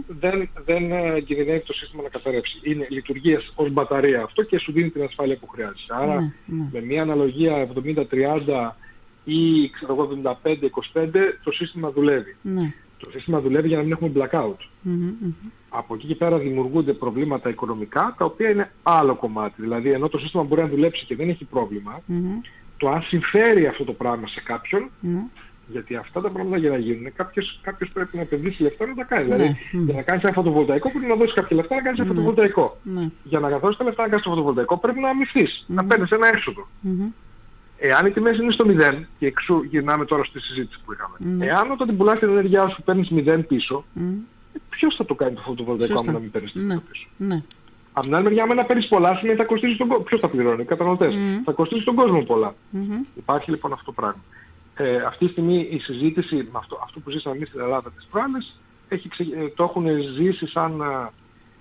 δεν, 0.08 0.50
δεν 0.66 0.92
ε, 0.92 1.20
κινδυνεύει 1.20 1.66
το 1.66 1.74
σύστημα 1.74 2.04
να 2.04 2.10
καταρρεύσει. 2.10 2.60
Είναι 2.64 2.88
λειτουργίας 2.90 3.52
ως 3.56 3.72
μπαταρία 3.72 4.24
αυτό 4.24 4.44
και 4.44 4.60
σου 4.60 4.72
δίνει 4.72 4.90
την 4.90 5.04
ασφάλεια 5.04 5.38
που 5.38 5.48
χρειάζεσαι. 5.48 5.88
Άρα 5.90 6.22
ναι, 6.22 6.32
ναι. 6.46 6.70
με 6.72 6.82
μια 6.82 7.02
αναλογία 7.02 7.68
70-30 7.76 8.72
ή 9.24 9.70
ξέρω 9.70 9.94
εγώ 9.94 10.10
75-25 10.94 11.10
το 11.44 11.52
σύστημα 11.52 11.92
δουλεύει. 11.92 12.36
Ναι. 12.42 12.74
Το 12.98 13.12
σύστημα 13.12 13.42
δουλεύει 13.42 13.68
για 13.68 13.78
να 13.78 13.84
μην 13.84 13.92
έχουμε 13.92 14.12
blackout. 14.16 14.66
Από 15.70 15.94
εκεί 15.94 16.08
και 16.08 16.16
πέρα 16.16 16.38
δημιουργούνται 16.38 16.94
προβλήματα 16.94 17.50
οικονομικά 17.50 18.16
τα 18.18 18.26
οποία 18.26 18.50
είναι 18.50 18.72
άλλο 18.84 19.16
κομμάτι. 19.16 19.62
Δηλαδή 19.62 19.92
ενώ 19.92 20.10
το 20.10 20.18
σύστημα 20.18 20.44
μπορεί 20.44 20.62
να 20.62 20.68
δουλέψει 20.68 21.06
και 21.06 21.16
δεν 21.16 21.30
έχει 21.30 21.46
πρόβλημα, 21.46 22.02
το 22.82 22.90
αν 22.90 23.02
συμφέρει 23.02 23.68
αυτό 23.68 23.84
το 23.84 23.94
πράγμα 23.94 24.28
σε 24.28 24.42
κάποιον, 24.42 24.90
ναι. 25.00 25.24
γιατί 25.68 25.96
αυτά 25.96 26.22
τα 26.22 26.30
πράγματα 26.30 26.58
για 26.58 26.70
να 26.70 26.78
γίνουν, 26.78 27.14
κάποιος, 27.16 27.60
κάποιος 27.64 27.90
πρέπει 27.90 28.16
να 28.16 28.22
επενδύσει 28.22 28.62
λεφτά 28.64 28.86
να 28.88 28.94
τα 28.96 29.04
κάνει. 29.04 29.28
Ναι. 29.30 29.36
Δηλαδή, 29.36 29.58
για 29.86 29.94
να 29.94 30.02
κάνεις 30.02 30.24
ένα 30.24 30.34
φωτοβολταϊκό 30.34 30.92
πρέπει 30.92 31.06
να 31.06 31.16
δώσεις 31.16 31.34
κάποια 31.34 31.56
λεφτά 31.56 31.76
να 31.76 31.82
κάνεις 31.82 32.00
ένα 32.00 32.08
Ναι. 32.08 32.14
φωτοβολταϊκό. 32.14 32.78
Ναι. 32.84 33.10
Για 33.24 33.40
να 33.40 33.50
καθόσεις 33.50 33.78
τα 33.78 33.84
λεφτά 33.84 34.02
να 34.02 34.08
κάνεις 34.10 34.24
το 34.24 34.30
φωτοβολταϊκό 34.30 34.78
πρέπει 34.78 35.00
να 35.00 35.10
αμυφθείς, 35.10 35.64
να 35.68 35.86
παίρνεις 35.86 36.10
ένα 36.12 36.28
έξοδο. 36.28 36.68
Μμμ. 36.80 37.10
Εάν 37.84 38.06
οι 38.06 38.12
τιμές 38.12 38.38
είναι 38.38 38.52
στο 38.52 38.66
0, 38.66 39.08
και 39.20 39.26
εξού 39.26 39.64
γυρνάμε 39.64 40.06
τώρα 40.06 40.24
στη 40.24 40.40
συζήτηση 40.40 40.80
που 40.86 40.94
είχαμε, 40.94 41.36
Ναι. 41.38 41.46
εάν 41.46 41.72
όταν 41.72 41.88
την 41.88 41.98
πουλάς 41.98 42.20
την 42.20 42.30
ενέργειά 42.30 42.68
σου 42.70 42.82
παίρνεις 42.82 43.10
0 43.12 43.44
πίσω, 43.48 43.84
Μμ. 43.94 44.10
ε, 44.54 44.60
ποιος 44.70 44.96
θα 44.96 45.06
το 45.06 45.16
κάνει 45.16 45.36
το 45.36 45.42
φωτοβολταϊκό 45.42 45.94
Σωστά. 45.96 46.10
άμα 46.10 46.18
να 46.20 46.24
μην 46.24 46.32
παίρνεις 46.32 46.54
Ναι. 46.54 46.62
τίποτα 46.62 46.84
πίσω. 46.92 47.08
Ναι. 47.94 47.98
Από 48.00 48.06
την 48.06 48.16
άλλη 48.16 48.24
μεριά, 48.24 48.44
άμα 48.44 48.54
να 48.54 48.64
παίρνεις 48.64 48.88
πολλά, 48.88 49.16
σημαίνει 49.16 49.38
θα 49.38 49.44
κοστίσει 49.46 49.78
τον 49.78 49.88
κόσμο. 49.88 50.04
Ποιος 50.04 50.20
θα 50.20 50.28
πληρώνει, 50.30 50.62
οι 50.62 50.66
καταναλωτές. 50.66 51.16
Μμ. 51.16 51.44
Θα 51.44 51.52
κοστίσει 51.52 51.84
τον 51.86 51.96
κόσμο 51.96 52.22
πολλά. 52.22 52.56
Μμμ. 52.70 53.02
Υπάρχει 53.16 53.50
λοιπόν 53.50 53.72
αυτό 53.74 53.86
το 53.86 53.92
πράγμα. 53.92 54.22
Ε, 54.76 54.96
αυτή 54.96 55.26
τη 55.26 55.32
στιγμή 55.32 55.68
η 55.72 55.80
συζήτηση 55.80 56.36
με 56.36 56.50
αυτό, 56.58 56.80
αυτό 56.84 57.00
που 57.00 57.10
ζήσαμε 57.10 57.36
εμείς 57.36 57.48
στην 57.48 57.60
Ελλάδα 57.60 57.92
τις 57.92 58.08
προάλλες 58.12 58.56
έχει 58.90 59.10
ξε- 59.10 59.34
ε, 59.34 59.48
το 59.56 59.64
έχουν 59.64 59.86
ζήσει 60.18 60.48
σαν 60.48 60.82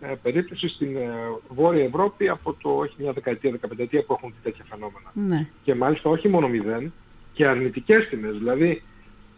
ε, 0.00 0.14
περίπτωση 0.22 0.68
στην 0.68 0.96
ε, 0.96 1.10
Βόρεια 1.48 1.84
Ευρώπη 1.84 2.28
από 2.28 2.56
το 2.62 2.70
όχι 2.70 2.94
μια 2.98 3.12
δεκαετία, 3.12 3.50
δεκαπενταετία 3.50 4.04
που 4.04 4.12
έχουν 4.12 4.28
δει 4.30 4.50
τέτοια 4.50 4.64
φαινόμενα. 4.68 5.10
Ναι. 5.12 5.46
Και 5.64 5.74
μάλιστα 5.74 6.10
όχι 6.10 6.28
μόνο 6.28 6.48
μηδέν 6.48 6.92
και 7.32 7.46
αρνητικές 7.46 8.08
τιμές. 8.08 8.36
Δηλαδή 8.38 8.82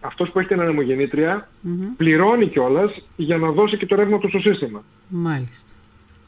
αυτός 0.01 0.31
που 0.31 0.39
έχει 0.39 0.49
την 0.49 0.61
ανεμογεννήτρια 0.61 1.49
Μμμ. 1.61 1.97
πληρώνει 1.97 2.47
κιόλας 2.49 3.03
για 3.17 3.37
να 3.39 3.51
δώσει 3.51 3.77
και 3.77 3.87
το 3.87 3.95
ρεύμα 3.97 4.19
του 4.19 4.29
στο 4.29 4.39
σύστημα. 4.41 4.83
Μάλιστα. 5.09 5.71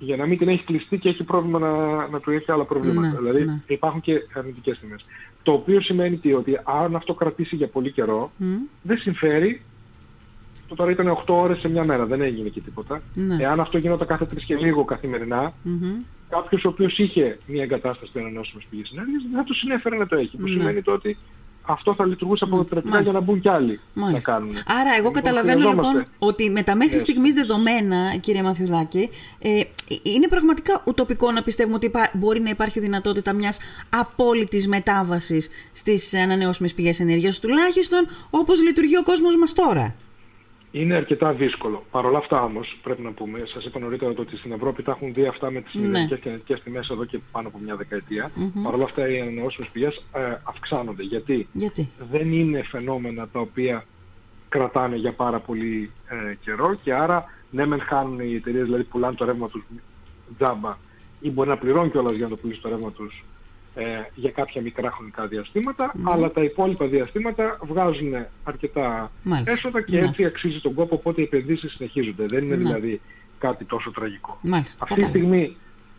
Για 0.04 0.16
να 0.16 0.26
μην 0.26 0.38
την 0.38 0.48
έχει 0.48 0.64
κλειστεί 0.64 0.98
και 0.98 1.08
έχει 1.08 1.24
πρόβλημα 1.24 1.58
να, 1.58 1.70
να 2.08 2.20
του 2.20 2.30
έχει 2.30 2.52
άλλα 2.52 2.64
προβλήματα. 2.64 3.08
Ναι, 3.08 3.16
δηλαδή 3.18 3.44
ναι. 3.44 3.60
υπάρχουν 3.66 4.00
και 4.00 4.20
αρνητικές 4.34 4.78
τιμές. 4.78 5.04
Το 5.42 5.52
οποίο 5.52 5.80
σημαίνει 5.80 6.16
τι, 6.16 6.32
ότι 6.32 6.58
αν 6.64 6.96
αυτό 6.96 7.14
κρατήσει 7.14 7.56
για 7.56 7.66
πολύ 7.68 7.90
καιρό, 7.90 8.30
Μμ. 8.36 8.54
δεν 8.82 8.98
συμφέρει. 8.98 9.62
Το 10.68 10.74
τώρα 10.74 10.90
ήταν 10.90 11.08
8 11.08 11.24
ώρες 11.26 11.58
σε 11.58 11.68
μια 11.68 11.84
μέρα, 11.84 12.06
δεν 12.06 12.20
έγινε 12.20 12.48
και 12.48 12.60
τίποτα. 12.60 13.02
Ναι. 13.14 13.36
Εάν 13.40 13.60
αυτό 13.60 13.78
γινόταν 13.78 14.06
κάθε 14.06 14.24
τρεις 14.24 14.44
και 14.44 14.56
λίγο 14.56 14.84
καθημερινά, 14.84 15.52
Μμμ. 15.62 15.92
κάποιος 16.28 16.64
ο 16.64 16.68
οποίος 16.68 16.98
είχε 16.98 17.38
μια 17.46 17.62
εγκατάσταση 17.62 18.10
με 18.14 18.20
ανανεώσιμες 18.20 18.64
πηγές 18.70 18.90
ενέργειας 18.94 19.22
δεν 19.22 19.32
θα 19.38 19.44
του 19.44 19.54
συνέφερε 19.54 19.96
να 19.96 20.06
το 20.06 20.16
έχει. 20.16 20.36
Που 20.36 20.42
Ναι. 20.42 20.48
σημαίνει 20.50 20.82
το 20.82 20.92
ότι 20.92 21.16
αυτό 21.66 21.94
θα 21.94 22.06
λειτουργούσε 22.06 22.44
αποτελεσματικά 22.44 22.88
Μάλιστα. 22.90 23.10
για 23.10 23.20
να 23.20 23.26
μπουν 23.26 23.40
κι 23.40 23.48
άλλοι 23.48 23.80
να 23.94 24.02
Μάλιστα. 24.04 24.32
κάνουν. 24.32 24.50
Άρα, 24.66 24.88
εγώ 24.90 24.96
Λοιπόν, 24.96 25.12
καταλαβαίνω 25.12 25.58
χρειαζόμαστε. 25.60 25.92
λοιπόν 25.98 26.06
ότι 26.18 26.50
με 26.50 26.62
τα 26.62 26.74
μέχρι 26.74 26.96
Yes. 26.98 27.00
στιγμής 27.00 27.34
δεδομένα, 27.34 28.16
κύριε 28.20 28.42
Μαθιουδάκη, 28.42 29.10
ε, 29.38 29.60
είναι 30.02 30.28
πραγματικά 30.28 30.82
ουτοπικό 30.84 31.32
να 31.32 31.42
πιστεύουμε 31.42 31.74
ότι 31.76 31.86
υπά- 31.86 32.10
μπορεί 32.12 32.40
να 32.40 32.50
υπάρχει 32.50 32.80
δυνατότητα 32.80 33.32
μιας 33.32 33.58
απόλυτης 33.90 34.68
μετάβασης 34.68 35.48
στις 35.72 36.14
ανανεώσιμες 36.14 36.74
πηγές 36.74 37.00
ενέργειας, 37.00 37.40
τουλάχιστον 37.40 38.06
όπως 38.30 38.62
λειτουργεί 38.62 38.96
ο 38.96 39.02
κόσμος 39.02 39.36
μας 39.36 39.52
τώρα. 39.52 39.94
Είναι 40.74 40.94
αρκετά 40.94 41.32
δύσκολο. 41.32 41.84
Παρ' 41.90 42.04
όλα 42.06 42.18
αυτά 42.18 42.42
όμως 42.42 42.78
πρέπει 42.82 43.02
να 43.02 43.10
πούμε, 43.10 43.42
σας 43.46 43.64
είπα 43.64 43.78
νωρίτερα 43.78 44.14
το 44.14 44.22
ότι 44.22 44.36
στην 44.36 44.52
Ευρώπη 44.52 44.82
τα 44.82 44.90
έχουν 44.90 45.14
δει 45.14 45.26
αυτά 45.26 45.50
με 45.50 45.60
τις 45.60 45.74
Ναι. 45.74 45.80
μηδενικές 45.80 46.18
και 46.18 46.28
ενετικές 46.28 46.62
τιμές 46.62 46.88
εδώ 46.90 47.04
και 47.04 47.18
πάνω 47.32 47.48
από 47.48 47.58
μια 47.64 47.76
δεκαετία. 47.76 48.30
Μμμ. 48.34 48.62
Παρ' 48.62 48.74
όλα 48.74 48.84
αυτά 48.84 49.08
οι 49.08 49.20
ανανεώσιμες 49.20 49.68
πηγές 49.70 50.04
ε, 50.12 50.20
αυξάνονται. 50.42 51.02
Γιατί; 51.02 51.48
Γιατί; 51.52 51.88
δεν 52.10 52.32
είναι 52.32 52.62
φαινόμενα 52.62 53.28
τα 53.28 53.40
οποία 53.40 53.84
κρατάνε 54.48 54.96
για 54.96 55.12
πάρα 55.12 55.38
πολύ 55.38 55.90
ε, 56.08 56.34
καιρό 56.44 56.74
και 56.82 56.94
άρα 56.94 57.24
ναι 57.50 57.66
μεν 57.66 57.80
χάνουν 57.80 58.20
οι 58.20 58.34
εταιρείες, 58.34 58.64
δηλαδή 58.64 58.82
πουλάνε 58.82 59.14
το 59.14 59.24
ρεύμα 59.24 59.48
τους 59.48 59.64
τζάμπα 60.38 60.76
ή 61.20 61.30
μπορεί 61.30 61.48
να 61.48 61.56
πληρώνουν 61.56 61.90
κιόλας 61.90 62.12
για 62.12 62.24
να 62.24 62.30
το 62.30 62.36
πουλήσει 62.36 62.60
το 62.60 62.68
ρεύμα 62.68 62.90
τους 62.90 63.24
ε, 63.24 63.33
για 64.14 64.30
κάποια 64.30 64.60
μικρά 64.62 64.90
χρονικά 64.90 65.26
διαστήματα, 65.26 65.90
Μμμ. 65.94 66.08
αλλά 66.08 66.30
τα 66.30 66.42
υπόλοιπα 66.42 66.86
διαστήματα 66.86 67.58
βγάζουν 67.62 68.14
αρκετά 68.44 69.10
Μάλιστα. 69.22 69.52
έσοδα 69.52 69.82
και 69.82 69.98
Ναι. 70.00 70.06
έτσι 70.06 70.24
αξίζει 70.24 70.60
τον 70.60 70.74
κόπο, 70.74 70.94
οπότε 70.94 71.20
οι 71.20 71.24
επενδύσεις 71.24 71.72
συνεχίζονται. 71.72 72.26
Δεν 72.26 72.44
είναι 72.44 72.56
Ναι. 72.56 72.62
δηλαδή 72.62 73.00
κάτι 73.38 73.64
τόσο 73.64 73.90
τραγικό. 73.90 74.38
Μάλιστα. 74.42 74.84
Αυτή 74.84 74.94
τη 74.94 75.00
κατάλαβα. 75.00 75.28
στιγμή 75.34 75.56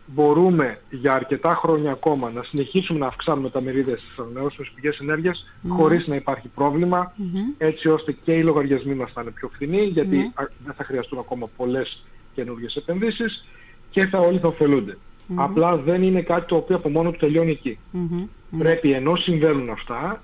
μπορούμε 0.08 0.78
για 0.90 1.12
αρκετά 1.12 1.54
χρόνια 1.54 1.90
ακόμα 1.92 2.30
να 2.30 2.42
συνεχίσουμε 2.42 2.98
να 2.98 3.06
αυξάνουμε 3.06 3.50
τα 3.50 3.60
μερίδια 3.60 3.96
στις 3.96 4.18
ανανεώσιμες 4.18 4.70
πηγές 4.74 4.98
ενέργειας 4.98 5.46
Ναι. 5.62 5.72
χωρίς 5.74 6.06
να 6.06 6.14
υπάρχει 6.14 6.48
πρόβλημα 6.48 7.12
Μμμ. 7.16 7.40
έτσι 7.58 7.88
ώστε 7.88 8.12
και 8.24 8.32
οι 8.32 8.42
λογαριασμοί 8.42 8.94
μας 8.94 9.12
θα 9.12 9.22
είναι 9.22 9.30
πιο 9.30 9.48
φθηνοί 9.52 9.82
γιατί 9.84 10.16
Ναι. 10.16 10.30
α- 10.34 10.50
δεν 10.64 10.74
θα 10.74 10.84
χρειαστούν 10.84 11.18
ακόμα 11.18 11.48
πολλές 11.56 12.02
καινούργιες 12.34 12.76
επενδύσεις 12.76 13.44
και 13.90 14.06
θα 14.06 14.18
όλοι 14.18 14.38
θα 14.38 14.48
ωφελούνται. 14.48 14.96
Μμμ. 15.26 15.40
Απλά 15.40 15.76
δεν 15.76 16.02
είναι 16.02 16.22
κάτι 16.22 16.46
το 16.46 16.56
οποίο 16.56 16.76
από 16.76 16.88
μόνο 16.88 17.10
του 17.10 17.18
τελειώνει 17.18 17.50
εκεί. 17.50 17.78
Μμμ. 17.90 18.28
Μμμ. 18.50 18.58
Πρέπει 18.58 18.92
ενώ 18.92 19.16
συμβαίνουν 19.16 19.70
αυτά 19.70 20.22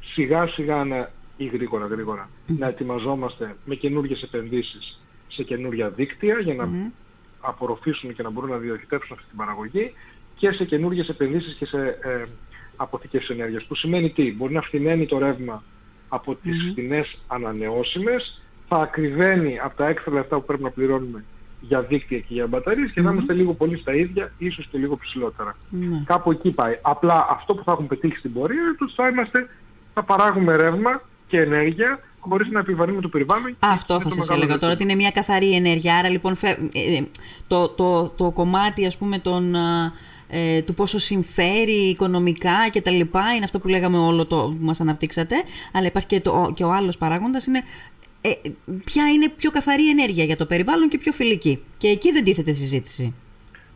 σιγά 0.00 0.46
σιγά 0.46 0.84
να, 0.84 1.10
ή 1.36 1.44
γρήγορα 1.44 1.86
γρήγορα 1.86 2.28
να 2.46 2.66
ετοιμαζόμαστε 2.66 3.56
με 3.64 3.74
καινούργιες 3.74 4.22
επενδύσεις 4.22 5.00
σε 5.28 5.42
καινούργια 5.42 5.88
δίκτυα 5.88 6.38
για 6.38 6.54
να 6.54 6.66
Μμμ. 6.66 6.90
απορροφήσουν 7.40 8.14
και 8.14 8.22
να 8.22 8.30
μπορούν 8.30 8.50
να 8.50 8.56
διοχετεύσουν 8.56 9.16
αυτή 9.16 9.28
την 9.28 9.38
παραγωγή 9.38 9.92
και 10.36 10.52
σε 10.52 10.64
καινούργιες 10.64 11.08
επενδύσεις 11.08 11.54
και 11.54 11.66
σε 11.66 11.98
ε, 12.02 12.22
αποθήκες 12.76 13.28
ενέργειας. 13.28 13.64
Που 13.64 13.74
σημαίνει 13.74 14.10
τι, 14.10 14.34
μπορεί 14.36 14.52
να 14.52 14.62
φθηναίνει 14.62 15.06
το 15.06 15.18
ρεύμα 15.18 15.62
από 16.08 16.34
τις 16.34 16.56
mm-hmm. 16.56 16.70
φθηνές 16.70 17.18
ανανεώσιμες, 17.26 18.40
θα 18.68 18.76
ακριβένει 18.76 19.58
από 19.58 19.76
τα 19.76 19.88
έξτρα 19.88 20.14
λεφτά 20.14 20.36
που 20.36 20.44
πρέπει 20.44 20.62
να 20.62 20.70
πληρώνουμε 20.70 21.24
για 21.60 21.80
δίκτυα 21.80 22.18
και 22.18 22.34
για 22.34 22.46
μπαταρίες 22.46 22.90
και 22.90 23.00
mm-hmm. 23.00 23.04
θα 23.04 23.12
είμαστε 23.12 23.32
λίγο 23.32 23.54
πολύ 23.54 23.76
στα 23.76 23.94
ίδια, 23.94 24.32
ίσως 24.38 24.66
και 24.70 24.78
λίγο 24.78 24.96
ψηλότερα. 24.96 25.56
Mm-hmm. 25.72 26.02
Κάπου 26.04 26.30
εκεί 26.30 26.50
πάει. 26.50 26.78
Απλά 26.82 27.26
αυτό 27.30 27.54
που 27.54 27.64
θα 27.64 27.72
έχουμε 27.72 27.86
πετύχει 27.86 28.16
στην 28.16 28.32
πορεία 28.32 28.60
είναι 28.60 28.76
ότι 28.80 28.92
θα, 28.96 29.08
είμαστε, 29.08 29.48
θα 29.94 30.02
παράγουμε 30.02 30.56
ρεύμα 30.56 31.02
και 31.28 31.40
ενέργεια 31.40 32.00
χωρίς 32.20 32.48
να 32.50 32.58
επιβαρύνουμε 32.58 33.02
το 33.02 33.08
περιβάλλον. 33.08 33.56
Αυτό 33.58 34.00
θα 34.00 34.10
σας 34.10 34.28
έλεγα 34.28 34.58
τώρα, 34.58 34.72
ότι 34.72 34.82
είναι 34.82 34.94
μια 34.94 35.10
καθαρή 35.10 35.54
ενέργεια. 35.54 35.96
Άρα 35.96 36.08
λοιπόν 36.08 36.36
ε, 36.40 36.50
ε, 36.50 37.02
το, 37.46 37.68
το, 37.68 38.08
το 38.08 38.30
κομμάτι 38.30 38.86
ας 38.86 38.96
πούμε 38.96 39.18
των, 39.18 39.54
ε, 40.28 40.62
του 40.62 40.74
πόσο 40.74 40.98
συμφέρει 40.98 41.88
οικονομικά 41.88 42.68
και 42.70 42.80
τα 42.80 42.90
λοιπά 42.90 43.32
είναι 43.34 43.44
αυτό 43.44 43.58
που 43.58 43.68
λέγαμε 43.68 43.98
όλο 43.98 44.26
το 44.26 44.36
που 44.36 44.64
μας 44.64 44.80
αναπτύξατε 44.80 45.34
αλλά 45.72 45.86
υπάρχει 45.86 46.08
και, 46.08 46.20
το, 46.20 46.52
και 46.54 46.64
ο 46.64 46.72
άλλος 46.72 46.98
παράγοντας 46.98 47.46
είναι 47.46 47.62
ε, 48.20 48.30
ποια 48.84 49.08
είναι 49.08 49.28
πιο 49.28 49.50
καθαρή 49.50 49.88
ενέργεια 49.88 50.24
για 50.24 50.36
το 50.36 50.46
περιβάλλον 50.46 50.88
και 50.88 50.98
πιο 50.98 51.12
φιλική. 51.12 51.62
Και 51.78 51.88
εκεί 51.88 52.12
δεν 52.12 52.24
τίθεται 52.24 52.52
συζήτηση. 52.52 53.14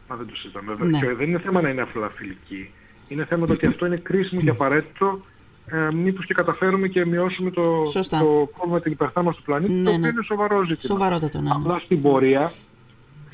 Μα 0.08 0.16
δεν 0.16 0.26
το 0.26 0.36
συζητάμε. 0.36 0.76
Ναι. 0.78 0.98
Και 0.98 1.14
δεν 1.14 1.28
είναι 1.28 1.38
θέμα 1.38 1.60
να 1.60 1.68
είναι 1.68 1.82
απλά 1.82 2.08
φιλική. 2.08 2.70
Είναι 3.08 3.24
θέμα 3.24 3.46
ότι 3.50 3.66
αυτό 3.66 3.86
είναι 3.86 3.96
κρίσιμο 3.96 4.40
και 4.40 4.50
απαραίτητο 4.50 5.20
ε, 5.66 5.92
μήπως 5.92 6.26
και 6.26 6.34
καταφέρουμε 6.34 6.88
και 6.88 7.06
μειώσουμε 7.06 7.50
το, 7.50 7.82
το 8.10 8.50
κόμμα 8.58 8.80
την 8.80 8.92
υπερθάμαση 8.92 9.38
του 9.38 9.44
πλανήτη, 9.44 9.72
ναι, 9.72 9.82
το 9.82 9.90
οποίο 9.90 10.00
ναι. 10.00 10.08
είναι 10.08 10.22
σοβαρό 10.22 10.64
ζήτημα. 10.64 10.94
Σοβαρότατο, 10.94 11.40
ναι. 11.40 11.50
Απλά 11.52 11.78
στην 11.78 12.02
πορεία 12.02 12.52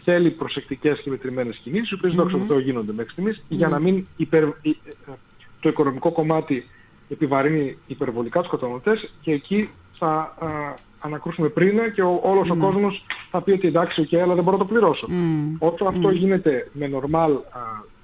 θέλει 0.04 0.30
προσεκτικές 0.30 1.00
και 1.00 1.10
μετρημένες 1.10 1.56
κινήσεις, 1.56 1.90
οι 1.90 1.94
οποίες 1.94 2.12
mm-hmm. 2.12 2.38
δόξα 2.38 2.60
γίνονται 2.60 2.92
μέχρι 2.92 3.12
στιγμής, 3.12 3.42
για 3.48 3.68
να 3.68 3.78
μην 3.78 4.06
υπερ, 4.16 4.44
το 5.60 5.68
οικονομικό 5.68 6.10
κομμάτι 6.12 6.66
επιβαρύνει 7.08 7.78
υπερβολικά 7.86 8.40
τους 8.40 8.50
καταναλωτές 8.50 9.10
και 9.20 9.32
εκεί 9.32 9.68
θα 9.98 10.36
α, 10.38 10.74
ανακρούσουμε 11.00 11.48
πριν 11.48 11.92
και 11.94 12.02
ο, 12.02 12.20
όλος 12.22 12.50
ο 12.50 12.56
κόσμος 12.56 13.04
θα 13.30 13.40
πει 13.40 13.50
ότι 13.50 13.68
εντάξει, 13.68 14.08
okay, 14.10 14.16
αλλά 14.16 14.34
δεν 14.34 14.44
μπορώ 14.44 14.56
να 14.56 14.62
το 14.62 14.68
πληρώσω. 14.72 15.08
Όταν 15.58 15.88
αυτό 15.88 16.10
γίνεται 16.10 16.68
με 16.72 16.86
νορμάλ 16.86 17.32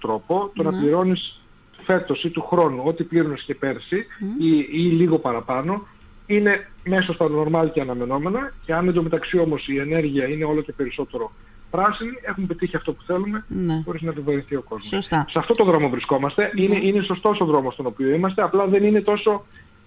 τρόπο, 0.00 0.50
το 0.54 0.62
να 0.62 0.78
πληρώνεις 0.78 1.40
φέτος 1.84 2.24
ή 2.24 2.30
του 2.30 2.42
χρόνου 2.42 2.82
ό,τι 2.84 3.04
πλήρωνες 3.04 3.42
και 3.42 3.54
πέρσι 3.54 4.06
ή, 4.38 4.58
ή 4.58 4.78
λίγο 4.78 5.18
παραπάνω, 5.18 5.86
είναι 6.26 6.68
μέσα 6.84 7.12
στα 7.12 7.28
νορμάλ 7.28 7.72
και 7.72 7.80
αναμενόμενα 7.80 8.52
και 8.64 8.74
αν 8.74 8.88
εντωμεταξύ 8.88 9.38
όμως 9.38 9.68
η 9.68 9.78
ενέργεια 9.78 10.28
είναι 10.28 10.44
όλο 10.44 10.62
και 10.62 10.72
περισσότερο 10.72 11.32
πράσινη, 11.70 12.18
έχουμε 12.22 12.46
πετύχει 12.46 12.76
αυτό 12.76 12.92
που 12.92 13.02
θέλουμε, 13.06 13.44
ναι. 13.48 13.82
χωρίς 13.84 14.02
να 14.02 14.10
επιβαρυνθεί 14.10 14.56
ο 14.56 14.62
κόσμος. 14.68 14.88
Σωστά. 14.88 15.26
Σε 15.30 15.38
αυτό 15.38 15.54
το 15.54 15.64
δρόμο 15.64 15.88
βρισκόμαστε. 15.88 16.50
Ναι. 16.54 16.62
Είναι, 16.62 16.78
είναι 16.82 17.02
σωστός 17.02 17.40
ο 17.40 17.44
δρόμος 17.44 17.72
στον 17.74 17.86
οποίο 17.86 18.14
είμαστε, 18.14 18.42
απλά 18.42 18.66
δεν 18.66 18.84
είναι 18.84 19.00
τόσο 19.00 19.44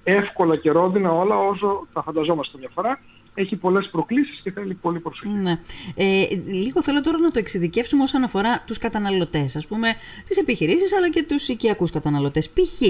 εύκολα 0.10 0.56
και 0.56 0.72
ρόδινα 0.72 1.12
όλα 1.12 1.38
όσο 1.38 1.88
τα 1.93 2.04
φανταζόμαστε 2.04 2.58
μια 2.58 2.69
φορά. 2.74 3.00
Έχει 3.34 3.56
πολλές 3.56 3.89
προκλήσεις 3.89 4.39
και 4.39 4.52
θέλει 4.52 4.74
πολύ 4.74 5.00
προσοχή. 5.00 5.28
Ναι. 5.28 5.60
Ε, 5.95 6.26
λίγο 6.45 6.82
θέλω 6.82 7.02
τώρα 7.02 7.19
να 7.19 7.32
το 7.32 7.39
εξειδικεύσουμε 7.39 8.04
όσον 8.04 8.24
αφορά 8.24 8.63
τους 8.67 8.78
καταναλωτές, 8.78 9.56
ας 9.56 9.67
πούμε 9.67 9.93
τις 10.28 10.38
επιχειρήσεις 10.38 10.93
αλλά 10.93 11.10
και 11.10 11.24
τους 11.24 11.48
οικιακούς 11.48 11.91
καταναλωτές. 11.91 12.50
Π.χ. 12.50 12.82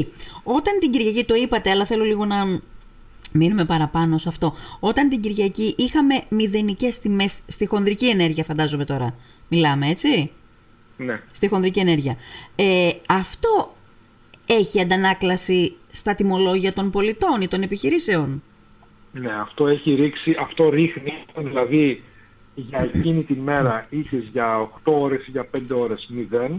όταν 0.44 0.80
την 0.80 0.92
Κυριακή 0.92 1.26
το 1.26 1.36
είπατε, 1.36 1.70
αλλά 1.70 1.86
θέλω 1.86 2.04
λίγο 2.04 2.26
να 2.26 2.60
Μείνουμε 3.32 3.66
παραπάνω 3.66 4.18
σε 4.18 4.30
αυτό. 4.30 4.54
Όταν 4.80 5.10
την 5.10 5.22
Κυριακή 5.22 5.76
είχαμε 5.78 6.24
μηδενικές 6.30 7.00
τιμές 7.00 7.40
στη 7.48 7.66
χονδρική 7.66 8.08
ενέργεια, 8.10 8.44
φαντάζομαι 8.44 8.86
τώρα. 8.86 9.16
Μιλάμε, 9.48 9.88
έτσι; 9.88 10.32
Ναι. 10.98 11.22
Στη 11.32 11.48
χονδρική 11.48 11.80
ενέργεια. 11.80 12.16
Ε, 12.56 12.90
αυτό 13.08 13.76
έχει 14.52 14.82
αντανάκλαση 14.82 15.76
στα 15.92 16.16
τιμολόγια 16.16 16.74
των 16.74 16.92
πολιτών 16.92 17.42
ή 17.42 17.48
των 17.48 17.62
επιχειρήσεων; 17.62 18.44
Ναι, 19.12 19.32
αυτό 19.42 19.68
έχει 19.68 19.94
ρίξει, 19.94 20.36
αυτό 20.40 20.70
ρίχνει, 20.70 21.14
δηλαδή 21.36 22.04
για 22.56 22.90
εκείνη 22.94 23.24
τη 23.24 23.34
μέρα 23.34 23.88
είχες 23.90 24.24
για 24.32 24.70
8 24.84 24.94
ώρες 24.94 25.28
ή 25.28 25.32
για 25.32 25.48
5 25.58 25.60
ώρες 25.80 26.10
0, 26.34 26.50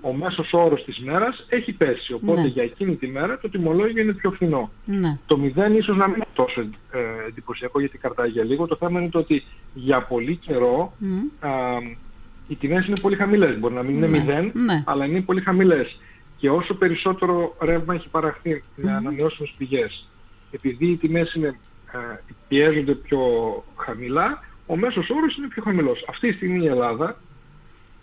ο 0.00 0.12
μέσος 0.12 0.52
όρος 0.52 0.84
της 0.84 0.98
μέρας 0.98 1.46
έχει 1.48 1.72
πέσει. 1.72 2.12
Οπότε 2.12 2.40
ναι. 2.40 2.46
για 2.46 2.62
εκείνη 2.62 2.94
τη 2.94 3.06
μέρα 3.06 3.38
το 3.38 3.48
τιμολόγιο 3.48 4.02
είναι 4.02 4.12
πιο 4.12 4.30
φθηνό. 4.30 4.70
Ναι. 4.84 5.18
Το 5.26 5.38
0 5.56 5.76
ίσως 5.76 5.96
να 5.96 6.06
μην 6.06 6.16
είναι 6.16 6.26
τόσο 6.34 6.60
ε, 6.60 7.28
εντυπωσιακό 7.28 7.80
γιατί 7.80 7.98
καρτάει 7.98 8.28
για 8.28 8.44
λίγο. 8.44 8.66
Το 8.66 8.76
θέμα 8.76 9.00
είναι 9.00 9.10
το 9.10 9.18
ότι 9.18 9.42
για 9.74 10.02
πολύ 10.02 10.36
καιρό 10.36 10.92
α, 11.40 11.50
οι 12.48 12.54
τιμές 12.54 12.86
είναι 12.86 13.00
πολύ 13.02 13.16
χαμηλές. 13.16 13.58
Μπορεί 13.58 13.74
να 13.74 13.82
μην 13.82 14.02
είναι 14.02 14.24
0, 14.28 14.50
ναι. 14.52 14.82
αλλά 14.86 15.04
είναι 15.04 15.20
πολύ 15.20 15.40
χαμηλές. 15.40 15.96
Και 16.36 16.50
όσο 16.50 16.74
περισσότερο 16.74 17.56
ρεύμα 17.60 17.94
έχει 17.94 18.08
παραχθεί 18.08 18.62
με 18.74 18.92
ανανεώσιμες 18.92 19.54
πηγές, 19.58 20.08
επειδή 20.50 20.86
οι 20.86 20.96
τιμές 20.96 21.34
είναι, 21.34 21.58
ε, 21.92 22.18
πιέζονται 22.48 22.94
πιο 22.94 23.20
χαμηλά, 23.76 24.44
ο 24.66 24.76
μέσος 24.76 25.10
όρος 25.10 25.36
είναι 25.36 25.48
πιο 25.48 25.62
χαμηλός. 25.62 26.04
Αυτή 26.08 26.28
τη 26.28 26.36
στιγμή 26.36 26.64
η 26.64 26.66
Ελλάδα, 26.66 27.16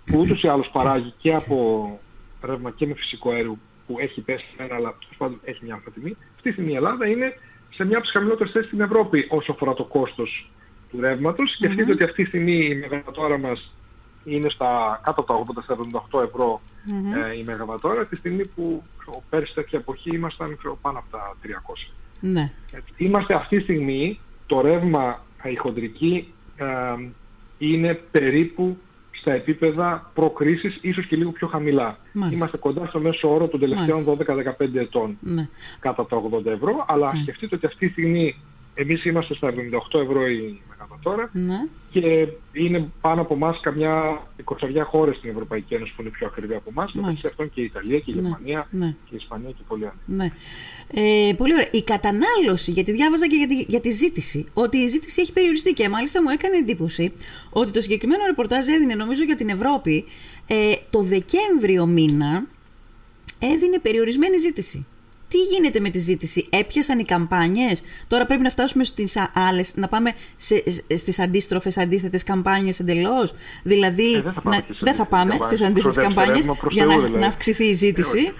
που 0.05 0.19
ούτως 0.19 0.43
ή 0.43 0.47
άλλως 0.47 0.69
παράγει 0.69 1.13
και 1.17 1.33
από 1.33 1.99
ρεύμα 2.43 2.71
και 2.71 2.87
με 2.87 2.93
φυσικό 2.93 3.31
αέριο 3.31 3.57
που 3.87 3.95
έχει 3.99 4.21
πέσει 4.21 4.45
ένα, 4.57 4.75
αλλά 4.75 4.97
πάντων 5.17 5.39
έχει 5.43 5.65
μια 5.65 5.81
τιμή, 5.93 6.15
αυτή 6.35 6.41
τη 6.41 6.51
στιγμή 6.51 6.71
η 6.71 6.75
Ελλάδα 6.75 7.07
είναι 7.07 7.37
σε 7.69 7.85
μια 7.85 7.95
από 7.95 8.05
τις 8.05 8.11
χαμηλότερες 8.11 8.51
θέσεις 8.51 8.67
στην 8.67 8.81
Ευρώπη 8.81 9.27
όσο 9.29 9.51
αφορά 9.51 9.73
το 9.73 9.83
κόστος 9.83 10.49
του 10.91 10.99
ρεύματος. 10.99 11.51
Mm-hmm. 11.51 11.55
Σκεφτείτε 11.55 11.91
ότι 11.91 12.03
αυτή 12.03 12.21
τη 12.23 12.27
στιγμή 12.27 12.65
η 12.65 12.75
μεγαβατόρα 12.75 13.37
μας 13.37 13.73
είναι 14.25 14.49
στα 14.49 15.01
κάτω 15.03 15.21
από 15.21 15.53
τα 15.53 15.63
80-78 16.19 16.23
ευρώ 16.23 16.61
mm-hmm. 16.87 17.23
ε, 17.23 17.37
η 17.37 17.43
μεγαβατόρα, 17.43 18.05
τη 18.05 18.15
στιγμή 18.15 18.47
που 18.47 18.83
πέρσι 19.29 19.53
τέτοια 19.53 19.79
εποχή 19.79 20.15
ήμασταν 20.15 20.57
πάνω 20.81 20.99
από 20.99 21.17
τα 21.17 21.35
300. 21.43 21.47
Ναι. 22.19 22.51
Είμαστε 22.97 23.33
αυτή 23.33 23.57
τη 23.57 23.63
στιγμή 23.63 24.19
το 24.45 24.61
ρεύμα 24.61 25.21
η 25.43 25.55
χοντρική 25.55 26.33
ε, 26.55 26.65
είναι 27.57 27.93
περίπου 28.11 28.77
στα 29.11 29.31
επίπεδα 29.31 30.11
προκρίσης, 30.13 30.77
ίσως 30.81 31.05
και 31.05 31.15
λίγο 31.15 31.31
πιο 31.31 31.47
χαμηλά. 31.47 31.97
Μάλιστα. 32.13 32.35
Είμαστε 32.35 32.57
κοντά 32.57 32.85
στο 32.85 32.99
μέσο 32.99 33.33
όρο 33.33 33.47
των 33.47 33.59
τελευταίων 33.59 34.05
12-15 34.05 34.75
ετών 34.75 35.17
ναι. 35.19 35.47
κάτω 35.79 36.01
από 36.01 36.29
τα 36.29 36.37
80 36.37 36.45
ευρώ, 36.45 36.85
αλλά 36.87 37.13
ναι. 37.13 37.21
σκεφτείτε 37.21 37.55
ότι 37.55 37.65
αυτή 37.65 37.85
τη 37.85 37.91
στιγμή 37.91 38.35
εμείς 38.73 39.05
είμαστε 39.05 39.33
στα 39.33 39.53
78 39.93 40.01
ευρώ 40.01 40.27
η 40.27 40.61
μεγαβατόρα 40.69 41.29
ναι. 41.33 41.67
και 41.91 42.27
είναι 42.51 42.91
πάνω 43.01 43.21
από 43.21 43.33
εμάς 43.33 43.59
καμιά 43.59 44.21
20 44.43 44.53
χώρες 44.85 45.17
στην 45.17 45.29
Ευρωπαϊκή 45.29 45.73
Ένωση 45.73 45.93
που 45.95 46.01
είναι 46.01 46.11
πιο 46.11 46.27
ακριβή 46.27 46.55
από 46.55 46.69
εμάς, 46.69 46.93
μεταξύ 46.93 47.27
αυτών 47.27 47.49
και 47.49 47.61
η 47.61 47.63
Ιταλία 47.63 47.99
και 47.99 48.11
η 48.11 48.13
Ναι, 48.13 48.21
Γερμανία 48.21 48.67
ναι. 48.71 48.85
και 48.87 49.13
η 49.13 49.15
Ισπανία 49.15 49.49
και 49.49 49.63
πολλοί 49.67 49.85
άλλοι. 49.85 49.97
Ναι. 50.05 50.31
Ε, 50.93 51.33
πολύ 51.33 51.53
ωραία. 51.53 51.67
Η 51.71 51.83
κατανάλωση, 51.83 52.71
γιατί 52.71 52.91
διάβαζα 52.91 53.27
και 53.27 53.35
για 53.35 53.47
τη, 53.47 53.55
για 53.67 53.79
τη 53.79 53.89
ζήτηση, 53.89 54.45
ότι 54.53 54.77
η 54.77 54.87
ζήτηση 54.87 55.21
έχει 55.21 55.33
περιοριστεί 55.33 55.73
και 55.73 55.89
μάλιστα 55.89 56.21
μου 56.21 56.29
έκανε 56.29 56.57
εντύπωση 56.57 57.13
ότι 57.49 57.71
το 57.71 57.81
συγκεκριμένο 57.81 58.25
ρεπορτάζ 58.25 58.67
έδινε, 58.67 58.95
νομίζω 58.95 59.23
για 59.23 59.35
την 59.35 59.49
Ευρώπη, 59.49 60.05
ε, 60.47 60.73
το 60.89 61.01
Δεκέμβριο 61.01 61.85
μήνα 61.85 62.45
έδινε 63.39 63.79
περιορισμένη 63.79 64.37
ζήτηση. 64.37 64.85
Τι 65.33 65.39
γίνεται 65.39 65.79
με 65.79 65.89
τη 65.89 65.97
ζήτηση, 65.97 66.47
έπιασαν 66.49 66.99
οι 66.99 67.03
καμπάνιες, 67.05 67.81
τώρα 68.07 68.25
πρέπει 68.25 68.41
να 68.41 68.49
φτάσουμε 68.49 68.83
στις 68.83 69.17
α- 69.17 69.31
άλλες, 69.33 69.75
να 69.75 69.87
πάμε 69.87 70.11
σε, 70.35 70.63
σε- 70.69 70.97
στις 70.97 71.19
αντίστροφες, 71.19 71.77
αντίθετες 71.77 72.23
καμπάνιες 72.23 72.79
εντελώς; 72.79 73.33
Δηλαδή, 73.63 74.13
Ε, 74.13 74.21
δεν 74.21 74.33
θα 74.33 74.41
πάμε 74.41 74.55
να- 74.55 74.61
στις 74.63 74.77
δεν 74.81 74.93
θα 74.93 75.01
αντίθετες 75.01 75.07
πάμε 75.09 75.29
καμπάνιες. 75.29 75.45
στις 75.59 75.67
αντίθετες 75.67 75.91
Ξοδέψτε 75.95 76.01
καμπάνιες 76.21 76.45
ρεύμα 76.45 76.55
προς 76.61 76.73
για 76.73 76.83
Θεού, 76.85 76.91
να, 76.99 77.03
δηλαδή. 77.05 77.19
να 77.21 77.27
αυξηθεί 77.27 77.65
η 77.65 77.73
ζήτηση; 77.73 78.17
Ε, 78.17 78.21
όχι. 78.21 78.33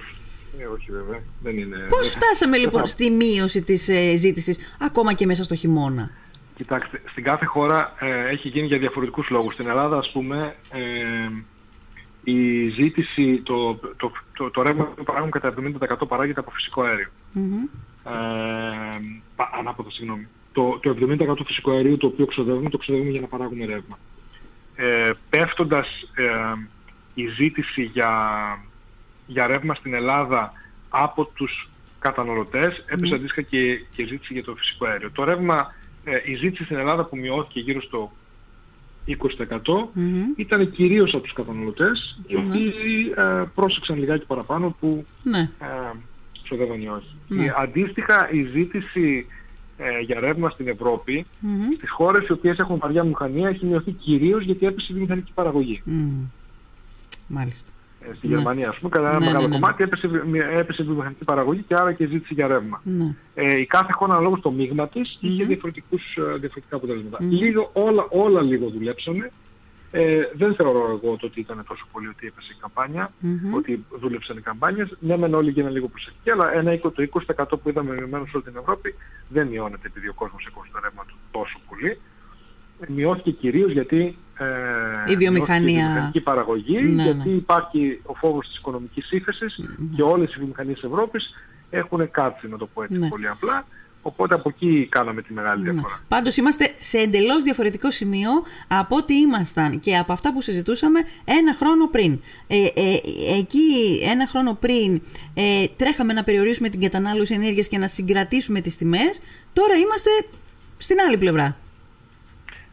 Ε, 0.61 0.65
όχι 0.65 0.91
βέβαια. 0.91 1.19
Δεν 1.43 1.57
είναι... 1.57 1.77
Πώς 1.89 2.09
δεν- 2.09 2.21
φτάσαμε 2.21 2.51
δεν 2.51 2.61
λοιπόν 2.61 2.79
θα- 2.81 2.87
στη 2.87 3.09
μείωση 3.09 3.61
της 3.61 3.89
ε, 3.89 4.15
ζήτησης, 4.15 4.57
ακόμα 4.79 5.13
και 5.13 5.25
μέσα 5.25 5.43
στο 5.43 5.55
χειμώνα; 5.55 6.09
Κοιτάξτε, 6.57 7.01
στην 7.11 7.23
κάθε 7.23 7.45
χώρα 7.45 7.93
ε, 7.99 8.29
έχει 8.31 8.47
γίνει 8.47 8.67
για 8.67 8.77
διαφορετικούς 8.77 9.29
λόγους. 9.29 9.53
Στην 9.53 9.67
Ελλάδα, 9.67 9.97
ας 9.97 10.11
πούμε, 10.11 10.55
ε, 10.71 10.79
η 12.23 12.69
ζήτηση, 12.69 13.41
το, 13.43 13.75
το, 13.97 14.11
το, 14.37 14.51
το 14.51 14.61
ρεύμα 14.61 14.83
που 14.83 15.03
παράγουν 15.03 15.31
κατά 15.31 15.53
70% 16.03 16.07
παράγεται 16.07 16.39
από 16.39 16.51
φυσικό 16.51 16.81
αέριο. 16.81 17.07
Μμμ. 17.31 17.63
Ε, 18.05 18.11
πα- 19.35 19.49
ανάποδα, 19.59 19.91
συγγνώμη. 19.91 20.27
Το, 20.53 20.79
το 20.81 20.95
70% 20.99 21.35
του 21.35 21.45
φυσικού 21.45 21.71
αερίου 21.71 21.97
το 21.97 22.07
οποίο 22.07 22.25
ξοδεύουμε, 22.25 22.69
το 22.69 22.77
ξοδεύουμε 22.77 23.11
για 23.11 23.21
να 23.21 23.27
παράγουμε 23.27 23.65
ρεύμα. 23.65 23.99
Ε, 24.75 25.11
πέφτοντας 25.29 25.87
ε, 26.15 26.29
η 27.13 27.27
ζήτηση 27.27 27.83
για, 27.83 28.11
για 29.27 29.47
ρεύμα 29.47 29.73
στην 29.75 29.93
Ελλάδα 29.93 30.53
από 30.89 31.25
τους 31.25 31.69
καταναλωτές, 31.99 32.83
έπεσε 32.87 33.15
αντίστοιχα 33.15 33.41
και, 33.41 33.85
και 33.95 34.01
η 34.01 34.05
ζήτηση 34.05 34.33
για 34.33 34.43
το 34.43 34.55
φυσικό 34.55 34.85
αέριο. 34.85 35.11
Το 35.11 35.23
ρεύμα, 35.23 35.73
ε, 36.03 36.19
η 36.25 36.35
ζήτηση 36.35 36.63
στην 36.63 36.77
Ελλάδα 36.77 37.03
που 37.05 37.17
μειώθηκε 37.17 37.59
γύρω 37.59 37.81
στο 37.81 38.11
20% 39.07 39.87
Μμμ. 39.93 40.23
ήταν 40.35 40.71
κυρίως 40.71 41.13
από 41.13 41.23
τους 41.23 41.33
καταναλωτές, 41.33 42.19
οι 42.27 42.35
οποίοι 42.35 42.73
ε, 43.17 43.43
πρόσεξαν 43.55 43.99
λιγάκι 43.99 44.25
παραπάνω 44.25 44.75
που 44.79 45.05
Ναι. 45.23 45.39
ε, 45.39 45.65
ξοδεύαν 46.43 46.81
ή 46.81 46.87
όχι. 46.87 47.15
Ναι. 47.27 47.45
Ε, 47.45 47.53
αντίστοιχα 47.57 48.31
η 48.31 48.43
ζήτηση 48.43 49.25
ε, 49.77 49.99
για 49.99 50.19
ρεύμα 50.19 50.49
στην 50.49 50.67
Ευρώπη 50.67 51.25
Μμμ. 51.39 51.71
στις 51.77 51.89
χώρες 51.89 52.27
οι 52.27 52.31
οποίες 52.31 52.57
έχουν 52.59 52.77
βαριά 52.77 53.03
μηχανία 53.03 53.49
έχει 53.49 53.65
μειωθεί 53.65 53.91
κυρίως 53.91 54.43
γιατί 54.43 54.65
έπεσε 54.65 54.93
η 54.93 54.99
μηχανική 54.99 55.31
παραγωγή. 55.33 55.81
Μμ. 55.85 56.09
Μάλιστα. 57.27 57.69
Ε, 58.09 58.13
στη 58.13 58.27
ναι. 58.27 58.35
Γερμανία, 58.35 58.69
ας 58.69 58.77
πούμε, 58.77 58.89
κατά 58.89 59.09
ένα 59.09 59.19
ναι, 59.19 59.25
μεγάλο 59.25 59.47
ναι, 59.47 59.55
ναι, 59.55 59.59
κομμάτι 59.59 59.83
έπεσε, 59.83 60.09
έπεσε 60.57 60.81
η 60.81 60.85
βιομηχανική 60.85 61.23
παραγωγή 61.25 61.63
και 61.67 61.75
άρα 61.75 61.93
και 61.93 62.03
η 62.03 62.07
ζήτηση 62.07 62.33
για 62.33 62.47
ρεύμα. 62.47 62.81
Ναι. 62.83 63.15
Ε, 63.35 63.59
η 63.59 63.65
κάθε 63.65 63.91
χώρα 63.91 64.13
αναλόγως 64.13 64.41
το 64.41 64.51
μείγμα 64.51 64.87
της 64.87 65.17
mm-hmm. 65.17 65.25
είχε 65.27 65.43
διαφορετικούς, 65.43 66.17
ε, 66.17 66.21
διαφορετικά 66.21 66.75
αποτελέσματα. 66.75 67.17
Mm-hmm. 67.17 67.29
Λίγο, 67.29 67.69
όλα, 67.73 68.05
όλα 68.09 68.41
λίγο 68.41 68.69
δουλέψανε. 68.69 69.31
Ε, 69.91 70.21
δεν 70.33 70.55
θεωρώ 70.55 70.99
εγώ 71.03 71.15
το 71.15 71.25
ότι 71.25 71.39
ήταν 71.39 71.63
τόσο 71.67 71.85
πολύ 71.91 72.07
ότι 72.07 72.27
έπεσε 72.27 72.51
η 72.51 72.57
καμπάνια, 72.61 73.11
mm-hmm. 73.23 73.55
ότι 73.55 73.85
δούλεψαν 73.99 74.37
οι 74.37 74.41
καμπάνιες. 74.41 74.97
Ναι, 74.99 75.17
μεν 75.17 75.33
όλοι 75.33 75.49
γίνανε 75.51 75.73
λίγο 75.73 75.87
προσεκτικοί, 75.87 76.29
αλλά 76.31 76.53
ένα 76.53 76.71
20, 76.73 76.79
το 76.81 77.07
20% 77.35 77.43
που 77.63 77.69
είδαμε 77.69 77.93
μειωμένο 77.93 78.25
σε 78.25 78.31
όλη 78.33 78.45
την 78.45 78.55
Ευρώπη 78.59 78.95
δεν 79.29 79.47
μειώνεται 79.47 79.87
επειδή 79.87 80.07
ο 80.07 80.13
κόσμος 80.13 80.45
έχει 80.45 80.71
το 80.71 80.79
ρεύμα 80.83 81.03
του 81.07 81.15
τόσο 81.31 81.59
πολύ. 81.69 81.99
Μειώθηκε 82.87 83.31
κυρίως 83.31 83.71
γιατί 83.71 84.17
ε, 85.07 85.11
η 85.11 85.15
βιομηχανία... 85.15 86.11
η 86.13 86.19
παραγωγή, 86.19 86.81
ναι, 86.81 87.03
γιατί 87.03 87.29
ναι. 87.29 87.35
υπάρχει 87.35 88.01
ο 88.03 88.13
φόβος 88.13 88.47
της 88.47 88.57
οικονομικής 88.57 89.11
ύφεσης 89.11 89.59
και 89.95 90.01
όλες 90.01 90.33
οι 90.33 90.37
βιομηχανίες 90.37 90.79
της 90.79 90.89
Ευρώπης 90.89 91.33
έχουν 91.69 92.11
κάτσει, 92.11 92.47
να 92.47 92.57
το 92.57 92.67
πω 92.73 92.83
έτσι 92.83 92.97
ναι. 92.97 93.07
πολύ 93.07 93.27
απλά. 93.27 93.65
Οπότε 94.05 94.35
από 94.35 94.49
εκεί 94.49 94.87
κάναμε 94.91 95.21
τη 95.21 95.33
μεγάλη 95.33 95.63
ναι. 95.63 95.71
διαφορά. 95.71 95.93
Ναι. 95.93 96.05
Πάντως 96.07 96.37
είμαστε 96.37 96.73
σε 96.79 96.97
εντελώς 96.97 97.43
διαφορετικό 97.43 97.91
σημείο 97.91 98.29
από 98.67 98.95
ό,τι 98.95 99.17
ήμασταν 99.17 99.79
και 99.79 99.97
από 99.97 100.13
αυτά 100.13 100.33
που 100.33 100.41
συζητούσαμε 100.41 100.99
ένα 101.25 101.53
χρόνο 101.53 101.87
πριν. 101.87 102.19
Ε, 102.47 102.57
ε, 102.57 102.99
εκεί 103.37 104.01
ένα 104.09 104.27
χρόνο 104.27 104.57
πριν 104.59 105.01
ε, 105.33 105.65
τρέχαμε 105.77 106.13
να 106.13 106.23
περιορίσουμε 106.23 106.69
την 106.69 106.81
κατανάλωση 106.81 107.33
ενέργειας 107.33 107.67
και 107.67 107.77
να 107.77 107.87
συγκρατήσουμε 107.87 108.61
τις 108.61 108.77
τιμές. 108.77 109.21
Τώρα 109.53 109.75
είμαστε 109.75 110.09
στην 110.77 110.97
άλλη 111.07 111.17
πλευρά 111.17 111.57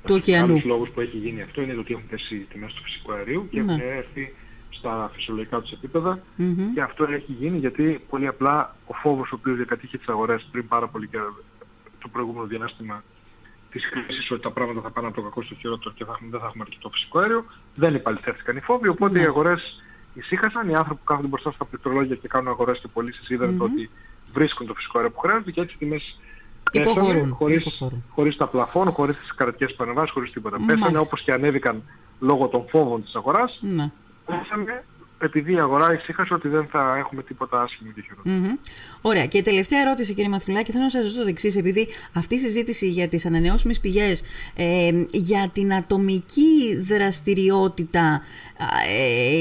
του 0.05 0.15
ωκεανού. 0.15 0.55
Ο 0.55 0.63
λόγος 0.65 0.91
που 0.91 1.01
έχει 1.01 1.17
γίνει 1.17 1.43
αυτό 1.43 1.63
είναι 1.63 1.77
ότι 1.79 1.93
έχουν 1.93 2.07
πέσει 2.09 2.35
οι 2.35 2.47
τιμές 2.53 2.73
του 2.73 2.83
φυσικού 2.83 3.13
αερίου 3.13 3.49
και 3.51 3.63
ναι. 3.63 3.73
έχουν 3.73 3.85
έρθει 3.89 4.35
στα 4.71 5.11
φυσιολογικά 5.15 5.61
τους 5.61 5.73
επίπεδα 5.73 6.19
mm-hmm. 6.39 6.75
και 6.75 6.81
αυτό 6.81 7.05
έχει 7.05 7.33
γίνει 7.33 7.59
γιατί 7.59 8.01
πολύ 8.09 8.27
απλά 8.27 8.77
ο 8.87 8.95
φόβος 8.95 9.33
ο 9.33 9.35
οποίος 9.35 9.57
διακατήχε 9.57 9.99
τις 9.99 10.09
αγορές 10.09 10.49
πριν 10.51 10.69
πάρα 10.69 10.87
πολύ 10.87 11.09
και 11.09 11.19
το 11.99 12.09
προηγούμενο 12.09 12.47
διάστημα 12.47 13.03
της 13.71 13.89
κρίσης 13.91 14.31
ότι 14.31 14.43
τα 14.43 14.51
πράγματα 14.51 14.81
θα 14.81 14.91
πάνε 14.91 15.07
από 15.07 15.17
το 15.17 15.23
κακό 15.23 15.43
στο 15.43 15.55
χειρότερο 15.55 15.95
και 15.95 16.05
θα, 16.05 16.19
δεν 16.31 16.41
θα 16.41 16.47
έχουμε 16.47 16.65
αρκετό 16.67 16.91
φυσικό 16.91 17.19
αέριο, 17.19 17.45
δεν 17.75 17.95
επαληθεύτηκαν 17.95 18.57
οι 18.57 18.61
φόβοι, 18.61 18.89
οπότε 18.89 19.19
mm-hmm. 19.19 19.23
οι 19.23 19.27
αγορές 19.27 19.83
ησύχασαν, 20.15 20.69
οι 20.69 20.75
άνθρωποι 20.75 20.99
που 20.99 21.05
κάθονται 21.05 21.29
μπροστά 21.29 21.51
στα 21.51 21.65
πληκτρολόγια 21.65 22.17
και 22.17 22.29
κάνουν 22.29 22.49
αγορές 22.49 22.79
και 22.79 22.89
πωλήσεις 22.89 23.29
είδαν 23.29 23.57
mm-hmm. 23.57 23.65
ότι 23.65 23.91
βρίσκουν 24.33 24.67
το 24.67 24.75
φυσικό 24.75 24.99
αέριο 24.99 25.13
που 25.15 25.21
χρειάζεται 25.21 25.51
και 25.51 25.61
έτσι 25.61 25.75
οι 25.75 25.79
τιμές 25.79 26.19
Υποχωρούν. 26.71 27.35
Χωρίς, 27.35 27.83
χωρίς 28.09 28.37
τα 28.37 28.47
πλαφόν, 28.47 28.91
χωρίς 28.91 29.17
τις 29.17 29.35
κρατικές 29.35 29.75
παρεμβάσεις, 29.75 30.11
χωρίς 30.11 30.33
τίποτα. 30.33 30.59
Μάλιστα. 30.59 30.79
Πέσανε 30.79 30.99
όπως 30.99 31.23
και 31.23 31.33
ανέβηκαν 31.33 31.83
λόγω 32.21 32.49
των 32.49 32.65
φόβων 32.69 33.03
της 33.03 33.15
αγοράς. 33.15 33.59
Ναι. 33.61 33.91
Πέσανε 34.27 34.85
επειδή 35.23 35.53
η 35.53 35.59
αγορά 35.59 35.95
ησύχασε 35.95 36.35
ότι 36.35 36.49
δεν 36.49 36.67
θα 36.67 36.97
έχουμε 36.99 37.23
τίποτα 37.23 37.63
άσχημο 37.63 37.91
και 37.95 38.01
χειρότερο. 38.01 38.59
Ωραία. 39.01 39.27
Και 39.27 39.43
τελευταία 39.43 39.81
ερώτηση, 39.81 40.15
κύριε 40.15 40.31
Μαθουλάκη, 40.31 40.71
θέλω 40.73 40.85
να 40.85 40.91
σας 40.91 41.03
ρωτήσω 41.03 41.23
το 41.23 41.29
εξής. 41.29 41.57
Επειδή 41.57 41.89
αυτή 42.13 42.35
η 42.35 42.39
συζήτηση 42.39 42.89
για 42.89 43.09
τις 43.09 43.27
ανανεώσιμες 43.27 43.81
πηγές, 43.81 44.23
ε, 44.57 45.05
για 45.11 45.51
την 45.53 45.75
ατομική 45.75 46.77
δραστηριότητα 46.83 48.23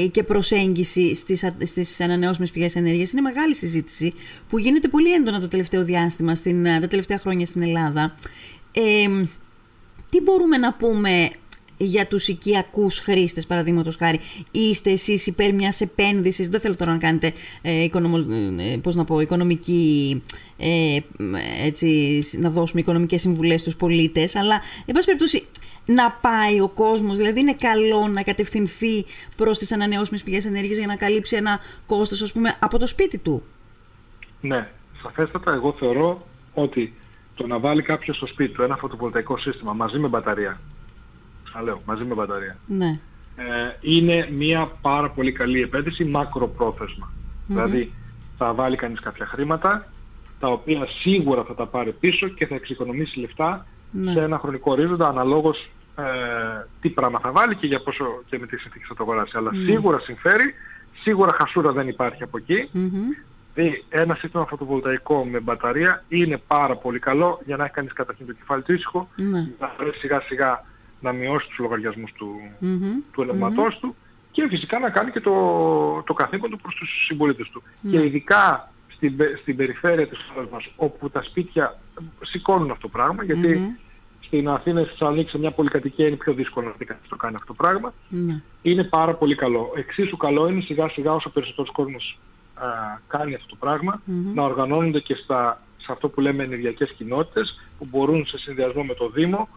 ε, 0.04 0.08
και 0.08 0.24
προσέγγιση 0.24 1.16
στις, 1.16 1.54
στις 1.64 2.02
ανανεώσιμες 2.02 2.52
πηγές 2.52 2.76
ενέργειας 2.76 3.12
είναι 3.12 3.22
μεγάλη 3.22 3.56
συζήτηση 3.56 4.14
που 4.50 4.58
γίνεται 4.60 4.88
πολύ 4.88 5.14
έντονα 5.14 5.40
το 5.40 5.48
τελευταίο 5.48 5.84
διάστημα, 5.84 6.36
στην, 6.36 6.64
τα 6.64 6.88
τελευταία 6.88 7.18
χρόνια 7.18 7.46
στην 7.46 7.62
Ελλάδα. 7.62 8.16
Ε, 8.72 9.24
τι 10.10 10.22
μπορούμε 10.22 10.58
να 10.58 10.74
πούμε 10.74 11.30
για 11.82 12.08
τους 12.08 12.28
οικιακούς 12.28 13.00
χρήστες 13.00 13.46
παραδείγματος 13.46 13.96
χάρη. 13.96 14.20
Είστε 14.52 14.92
εσείς 14.92 15.28
υπέρ 15.28 15.54
μιας 15.54 15.82
επένδυσης 15.82 16.50
δεν 16.50 16.60
θέλω 16.60 16.76
τώρα 16.76 16.92
να 16.92 16.98
κάνετε 16.98 17.34
ε, 17.62 17.84
οικονομο, 17.84 18.18
ε, 18.58 18.78
πώς 18.78 18.96
να 18.96 19.06
πω, 19.06 19.20
οικονομική 19.20 20.22
ε, 20.58 21.00
έτσι, 21.64 22.20
να 22.38 22.50
δώσουμε 22.50 22.82
οικονομικές 22.82 23.22
συμβουλές 23.22 23.62
στους 23.62 23.76
πολίτες 23.76 24.36
αλλά 24.36 24.62
εν 24.86 24.94
πάση 24.94 25.06
περιπτώσει 25.06 25.46
να 25.86 26.12
πάει 26.12 26.62
ο 26.62 26.68
κόσμος, 26.68 27.18
δηλαδή 27.18 27.40
είναι 27.40 27.54
καλό 27.54 28.08
να 28.08 28.24
κατευθυνθεί 28.24 29.06
προς 29.36 29.58
τις 29.58 29.72
ανανεώσιμες 29.72 30.24
πηγές 30.24 30.46
ενέργειας 30.46 30.78
για 30.78 30.88
να 30.88 30.96
καλύψει 30.96 31.36
ένα 31.36 31.60
κόστος 31.86 32.22
ας 32.22 32.32
πούμε 32.32 32.56
από 32.60 32.78
το 32.78 32.88
σπίτι 32.88 33.18
του. 33.18 33.44
Ναι, 34.42 34.70
σαφέστατα. 35.02 35.54
Εγώ 35.54 35.76
θεωρώ 35.80 36.26
ότι 36.54 36.94
το 37.36 37.48
να 37.48 37.60
βάλει 37.60 37.82
κάποιος 37.82 38.16
στο 38.16 38.28
σπίτι 38.28 38.54
του 38.54 38.62
ένα 38.62 38.76
φωτοβολταϊκό 38.76 39.38
σύστημα 39.38 39.74
μαζί 39.74 40.00
με 40.00 40.08
μπαταρία 40.08 40.60
λέω, 41.64 41.82
μαζί 41.86 42.04
με 42.04 42.14
μπαταρία. 42.14 42.58
Ναι. 42.68 43.00
Ε, 43.36 43.78
είναι 43.82 44.30
μια 44.32 44.72
πάρα 44.82 45.10
πολύ 45.10 45.32
καλή 45.32 45.62
επένδυση 45.62 46.04
μακροπρόθεσμα. 46.06 47.12
Δηλαδή 47.48 47.92
θα 48.38 48.54
βάλει 48.54 48.76
κανείς 48.76 49.00
κάποια 49.00 49.26
χρήματα 49.26 49.88
τα 50.40 50.48
οποία 50.48 50.88
σίγουρα 51.00 51.44
θα 51.44 51.56
τα 51.56 51.66
πάρει 51.66 51.92
πίσω 51.92 52.28
και 52.28 52.46
θα 52.46 52.56
εξοικονομήσει 52.56 53.20
λεφτά 53.20 53.66
ναι. 53.92 54.12
σε 54.12 54.22
ένα 54.22 54.38
χρονικό 54.38 54.72
ορίζοντα 54.72 55.08
αναλόγως 55.08 55.70
ε, 55.96 56.04
τι 56.82 56.90
πράγμα 56.90 57.20
θα 57.20 57.32
βάλει 57.32 57.56
και 57.56 57.68
για 57.68 57.80
πόσο 57.82 58.06
και 58.30 58.40
με 58.40 58.48
τι 58.48 58.58
συνθήκες 58.58 58.88
θα 58.88 58.96
το 58.96 59.04
αγοράσει. 59.04 59.38
Αλλά 59.38 59.54
ναι. 59.54 59.64
σίγουρα 59.64 60.00
συμφέρει, 60.00 60.54
σίγουρα 61.02 61.32
χασούρα 61.34 61.72
δεν 61.72 61.88
υπάρχει 61.88 62.24
από 62.24 62.38
εκεί. 62.38 62.70
Δηλαδή 63.54 63.84
ένα 63.90 64.16
σύστημα 64.16 64.46
φωτοβολταϊκό 64.46 65.26
με 65.26 65.40
μπαταρία 65.40 66.04
είναι 66.08 66.42
πάρα 66.48 66.76
πολύ 66.76 67.00
καλό 67.00 67.42
για 67.46 67.58
να 67.58 67.64
έχει 67.64 67.74
κανείς 67.74 67.94
καταρχήν 67.94 68.26
το 68.26 68.34
κεφάλι 68.34 68.62
του 68.62 68.74
ήσυχο, 68.74 69.10
ναι. 69.16 69.48
να 69.60 69.74
μπορέσει 69.78 70.00
σιγά 70.00 70.22
σιγά 70.22 70.64
να 71.00 71.12
μειώσει 71.12 71.48
τους 71.48 71.58
λογαριασμούς 71.58 72.12
του, 72.12 72.36
mm-hmm. 72.62 73.04
του 73.12 73.22
ελεγματός 73.22 73.76
mm-hmm. 73.76 73.80
του 73.82 73.96
και 74.32 74.48
φυσικά 74.48 74.80
να 74.80 74.90
κάνει 74.90 75.12
και 75.12 75.20
το, 75.20 75.34
το 76.06 76.14
καθήκον 76.14 76.50
του 76.50 76.60
προς 76.60 76.76
τους 76.76 77.06
συμπολίτες 77.06 77.50
του. 77.50 77.62
Mm. 77.62 77.90
Και 77.92 78.06
ειδικά 78.06 78.72
στην, 78.88 79.16
στην 79.42 79.56
περιφέρεια 79.56 80.08
της 80.08 80.20
χώρας 80.34 80.50
μας 80.50 80.70
όπου 80.76 81.10
τα 81.10 81.24
σπίτια 81.24 81.80
σηκώνουν 82.24 82.72
αυτό 82.72 82.82
το 82.82 82.88
πράγμα 82.88 83.24
γιατί 83.24 83.62
mm-hmm. 83.62 83.80
στην 84.26 84.50
Αθήνα, 84.50 84.82
στη 84.82 84.90
Θεσσαλονίκη, 84.90 85.30
σε 85.30 85.38
μια 85.38 85.52
πολυκατοικία 85.52 86.08
είναι 86.08 86.16
πιο 86.16 86.34
δύσκολο 86.34 86.68
να 86.68 86.74
δει 86.78 86.86
το 87.10 87.16
κάνει 87.16 87.36
αυτό 87.36 87.48
το 87.48 87.54
πράγμα. 87.54 87.94
Mm. 88.12 88.42
Είναι 88.62 88.84
πάρα 88.84 89.14
πολύ 89.14 89.36
καλό. 89.36 89.72
Εξίσου 89.76 90.18
καλό 90.18 90.48
είναι 90.48 90.62
σιγά 90.62 90.90
σιγά 90.90 91.14
όσο 91.14 91.30
περισσότερος 91.30 91.72
κόσμος 91.72 92.20
α, 92.54 92.66
κάνει 93.08 93.34
αυτό 93.36 93.48
το 93.48 93.56
πράγμα 93.60 94.02
να 94.34 94.44
οργανώνονται 94.44 95.00
και 95.00 95.16
στα, 95.16 95.62
σε 95.78 95.92
αυτό 95.92 96.10
που 96.10 96.22
λέμε 96.22 96.44
ενεργειακές 96.44 96.92
κοινότητες 96.92 97.60
που 97.78 97.88
μπορούν 97.90 98.26
σε 98.26 98.38
συνδυασμό 98.38 98.84
με 98.84 98.94
το 98.94 99.10
Δήμο 99.10 99.48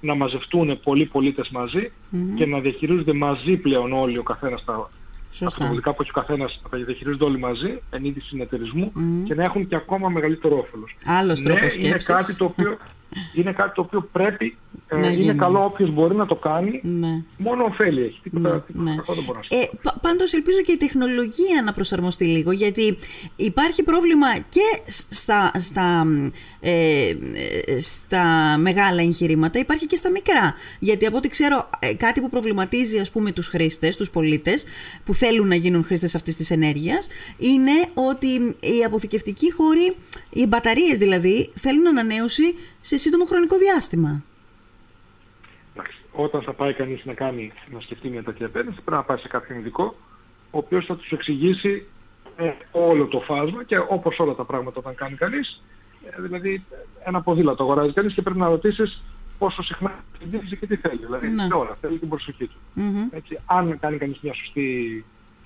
να 0.00 0.14
μαζευτούν 0.14 0.80
πολλοί 0.82 1.04
πολίτες 1.04 1.48
μαζί 1.48 1.90
mm-hmm. 1.90 2.36
και 2.36 2.46
να 2.46 2.60
διαχειρίζονται 2.60 3.12
μαζί 3.12 3.56
πλέον 3.56 3.92
όλοι 3.92 4.18
ο 4.18 4.22
καθένας 4.22 4.64
τα 4.64 4.90
αυτοβολικά 5.46 5.92
που 5.92 6.02
έχει 6.02 6.10
ο 6.10 6.20
καθένας 6.20 6.60
θα 6.70 6.78
διαχειρίζονται 6.78 7.24
όλοι 7.24 7.38
μαζί 7.38 7.78
εν 7.90 8.04
είδη 8.04 8.20
συνεταιρισμού 8.20 8.92
mm-hmm. 8.96 9.24
και 9.24 9.34
να 9.34 9.42
έχουν 9.42 9.68
και 9.68 9.76
ακόμα 9.76 10.08
μεγαλύτερο 10.08 10.58
όφελος. 10.58 10.96
Άλλος 11.04 11.42
ναι, 11.42 11.54
είναι 11.78 11.96
κάτι 12.04 12.36
το 12.36 12.44
οποίο 12.44 12.76
είναι 13.34 13.52
κάτι 13.52 13.74
το 13.74 13.80
οποίο 13.80 14.08
πρέπει, 14.12 14.56
ε, 14.88 15.12
είναι 15.12 15.32
καλό 15.32 15.64
όποιος 15.64 15.90
μπορεί 15.90 16.14
να 16.14 16.26
το 16.26 16.34
κάνει, 16.34 16.80
ναι. 16.84 17.22
μόνο 17.36 17.64
ωφέλη 17.64 18.02
έχει, 18.02 18.20
τίποτα, 18.22 18.48
ναι, 18.48 18.60
τίποτα 18.60 18.90
ναι. 18.90 18.94
δεν 19.14 19.24
μπορεί 19.24 19.38
να 19.50 19.56
ε, 19.58 19.70
Πάντως 20.00 20.32
ελπίζω 20.32 20.60
και 20.60 20.72
η 20.72 20.76
τεχνολογία 20.76 21.62
να 21.64 21.72
προσαρμοστεί 21.72 22.24
λίγο, 22.24 22.52
γιατί 22.52 22.98
υπάρχει 23.36 23.82
πρόβλημα 23.82 24.38
και 24.38 24.82
στα, 24.86 25.50
στα, 25.58 26.06
ε, 26.60 27.14
στα 27.80 28.56
μεγάλα 28.58 29.02
εγχειρήματα, 29.02 29.58
υπάρχει 29.58 29.86
και 29.86 29.96
στα 29.96 30.10
μικρά. 30.10 30.54
Γιατί 30.78 31.06
από 31.06 31.16
ό,τι 31.16 31.28
ξέρω, 31.28 31.70
ε, 31.78 31.94
κάτι 31.94 32.20
που 32.20 32.28
προβληματίζει 32.28 32.98
ας 32.98 33.10
πούμε 33.10 33.32
τους 33.32 33.46
χρήστες, 33.46 33.96
τους 33.96 34.10
πολίτες, 34.10 34.64
που 35.04 35.14
θέλουν 35.14 35.48
να 35.48 35.54
γίνουν 35.54 35.84
χρήστες 35.84 36.14
αυτής 36.14 36.36
της 36.36 36.50
ενέργειας, 36.50 37.08
είναι 37.38 37.72
ότι 37.94 38.56
οι 38.60 38.84
αποθηκευτικοί 38.86 39.52
χώροι, 39.52 39.94
οι 40.40 40.46
μπαταρίες 40.46 40.98
δηλαδή, 40.98 41.52
θέλουν 41.54 41.86
ανανέωση 41.86 42.54
σε 42.80 42.96
σύντομο 42.96 43.24
χρονικό 43.24 43.56
διάστημα. 43.58 44.22
Όταν 46.12 46.42
θα 46.42 46.52
πάει 46.52 46.72
κανείς 46.72 47.04
να, 47.04 47.14
κάνει, 47.14 47.52
να 47.72 47.80
σκεφτεί 47.80 48.08
μια 48.08 48.22
τέτοια 48.22 48.46
επένδυση, 48.46 48.76
πρέπει 48.76 48.96
να 48.96 49.02
πάει 49.02 49.16
σε 49.16 49.28
κάποιον 49.28 49.58
ειδικό, 49.58 49.96
ο 50.50 50.58
οποίος 50.58 50.84
θα 50.84 50.96
τους 50.96 51.10
εξηγήσει 51.10 51.86
ε, 52.36 52.52
όλο 52.70 53.06
το 53.06 53.20
φάσμα 53.20 53.64
και 53.64 53.78
όπως 53.78 54.18
όλα 54.18 54.34
τα 54.34 54.44
πράγματα 54.44 54.78
όταν 54.78 54.94
κάνει 54.94 55.16
κανείς, 55.16 55.62
ε, 56.04 56.22
δηλαδή 56.22 56.64
ένα 57.04 57.22
ποδήλατο 57.22 57.62
αγοράζει 57.62 57.92
κανείς 57.92 58.14
και 58.14 58.22
πρέπει 58.22 58.38
να 58.38 58.48
ρωτήσεις 58.48 59.02
πόσο 59.38 59.62
συχνά 59.62 60.04
συντήρηση 60.18 60.56
και 60.56 60.66
τι 60.66 60.76
θέλει. 60.76 61.00
Δηλαδή 61.04 61.28
ναι. 61.28 61.48
ώρα 61.52 61.76
θέλει 61.80 61.98
την 61.98 62.08
προσοχή 62.08 62.46
του. 62.46 62.58
Mm-hmm. 62.76 63.16
Έτσι, 63.16 63.38
αν 63.46 63.78
κάνει 63.78 63.96
κανείς 63.96 64.18
μια 64.20 64.34
σωστή 64.34 65.04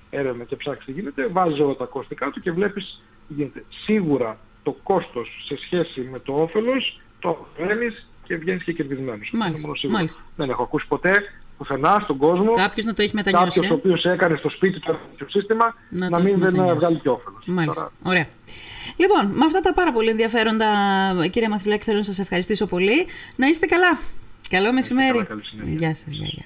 έρευνα 0.09 0.43
και 0.43 0.55
ψάξει 0.55 0.85
τι 0.85 0.91
γίνεται, 0.91 1.27
βάζει 1.27 1.61
όλα 1.61 1.75
τα 1.75 1.85
κόστη 1.85 2.15
του 2.15 2.39
και 2.41 2.51
βλέπεις 2.51 3.01
τι 3.27 3.33
γίνεται. 3.33 3.65
Σίγουρα 3.85 4.37
το 4.63 4.77
κόστος 4.83 5.43
σε 5.45 5.57
σχέση 5.61 6.01
με 6.11 6.19
το 6.19 6.41
όφελος 6.41 6.99
το 7.19 7.47
βγαίνεις 7.57 8.07
και 8.23 8.35
βγαίνεις 8.35 8.63
και 8.63 8.73
κερδισμένος. 8.73 9.29
Μάλιστα, 9.33 9.69
μάλιστα. 9.89 10.21
Δεν 10.35 10.49
έχω 10.49 10.63
ακούσει 10.63 10.87
ποτέ 10.87 11.23
πουθενά 11.57 11.99
στον 12.03 12.17
κόσμο 12.17 12.53
κάποιος 12.53 12.85
να 12.85 12.93
το 12.93 13.01
έχει 13.01 13.15
μετανιώσει. 13.15 13.45
Κάποιος 13.45 13.69
ο 13.69 13.73
οποίος 13.73 14.05
έκανε 14.05 14.35
στο 14.35 14.49
σπίτι 14.49 14.79
του 14.79 14.97
το 15.17 15.25
σύστημα 15.29 15.75
να, 15.89 16.09
να 16.09 16.19
μην 16.19 16.39
δεν 16.39 16.75
βγάλει 16.75 16.97
και 16.99 17.09
όφελος. 17.09 17.43
Μάλιστα. 17.45 17.81
Τώρα... 17.81 17.91
Ωραία. 18.03 18.27
Λοιπόν, 18.97 19.25
με 19.25 19.45
αυτά 19.45 19.59
τα 19.59 19.73
πάρα 19.73 19.91
πολύ 19.91 20.09
ενδιαφέροντα, 20.09 20.67
κύριε 21.31 21.49
Μαθηλάκη, 21.49 21.83
θέλω 21.83 21.97
να 21.97 22.03
σας 22.03 22.19
ευχαριστήσω 22.19 22.65
πολύ. 22.65 23.05
Να 23.35 23.47
είστε 23.47 23.65
καλά. 23.65 23.97
Καλό 24.49 24.73
μεσημέρι. 24.73 25.27
Γεια 25.65 25.95
σας. 25.95 26.13
Γεια, 26.13 26.27
γεια. 26.27 26.41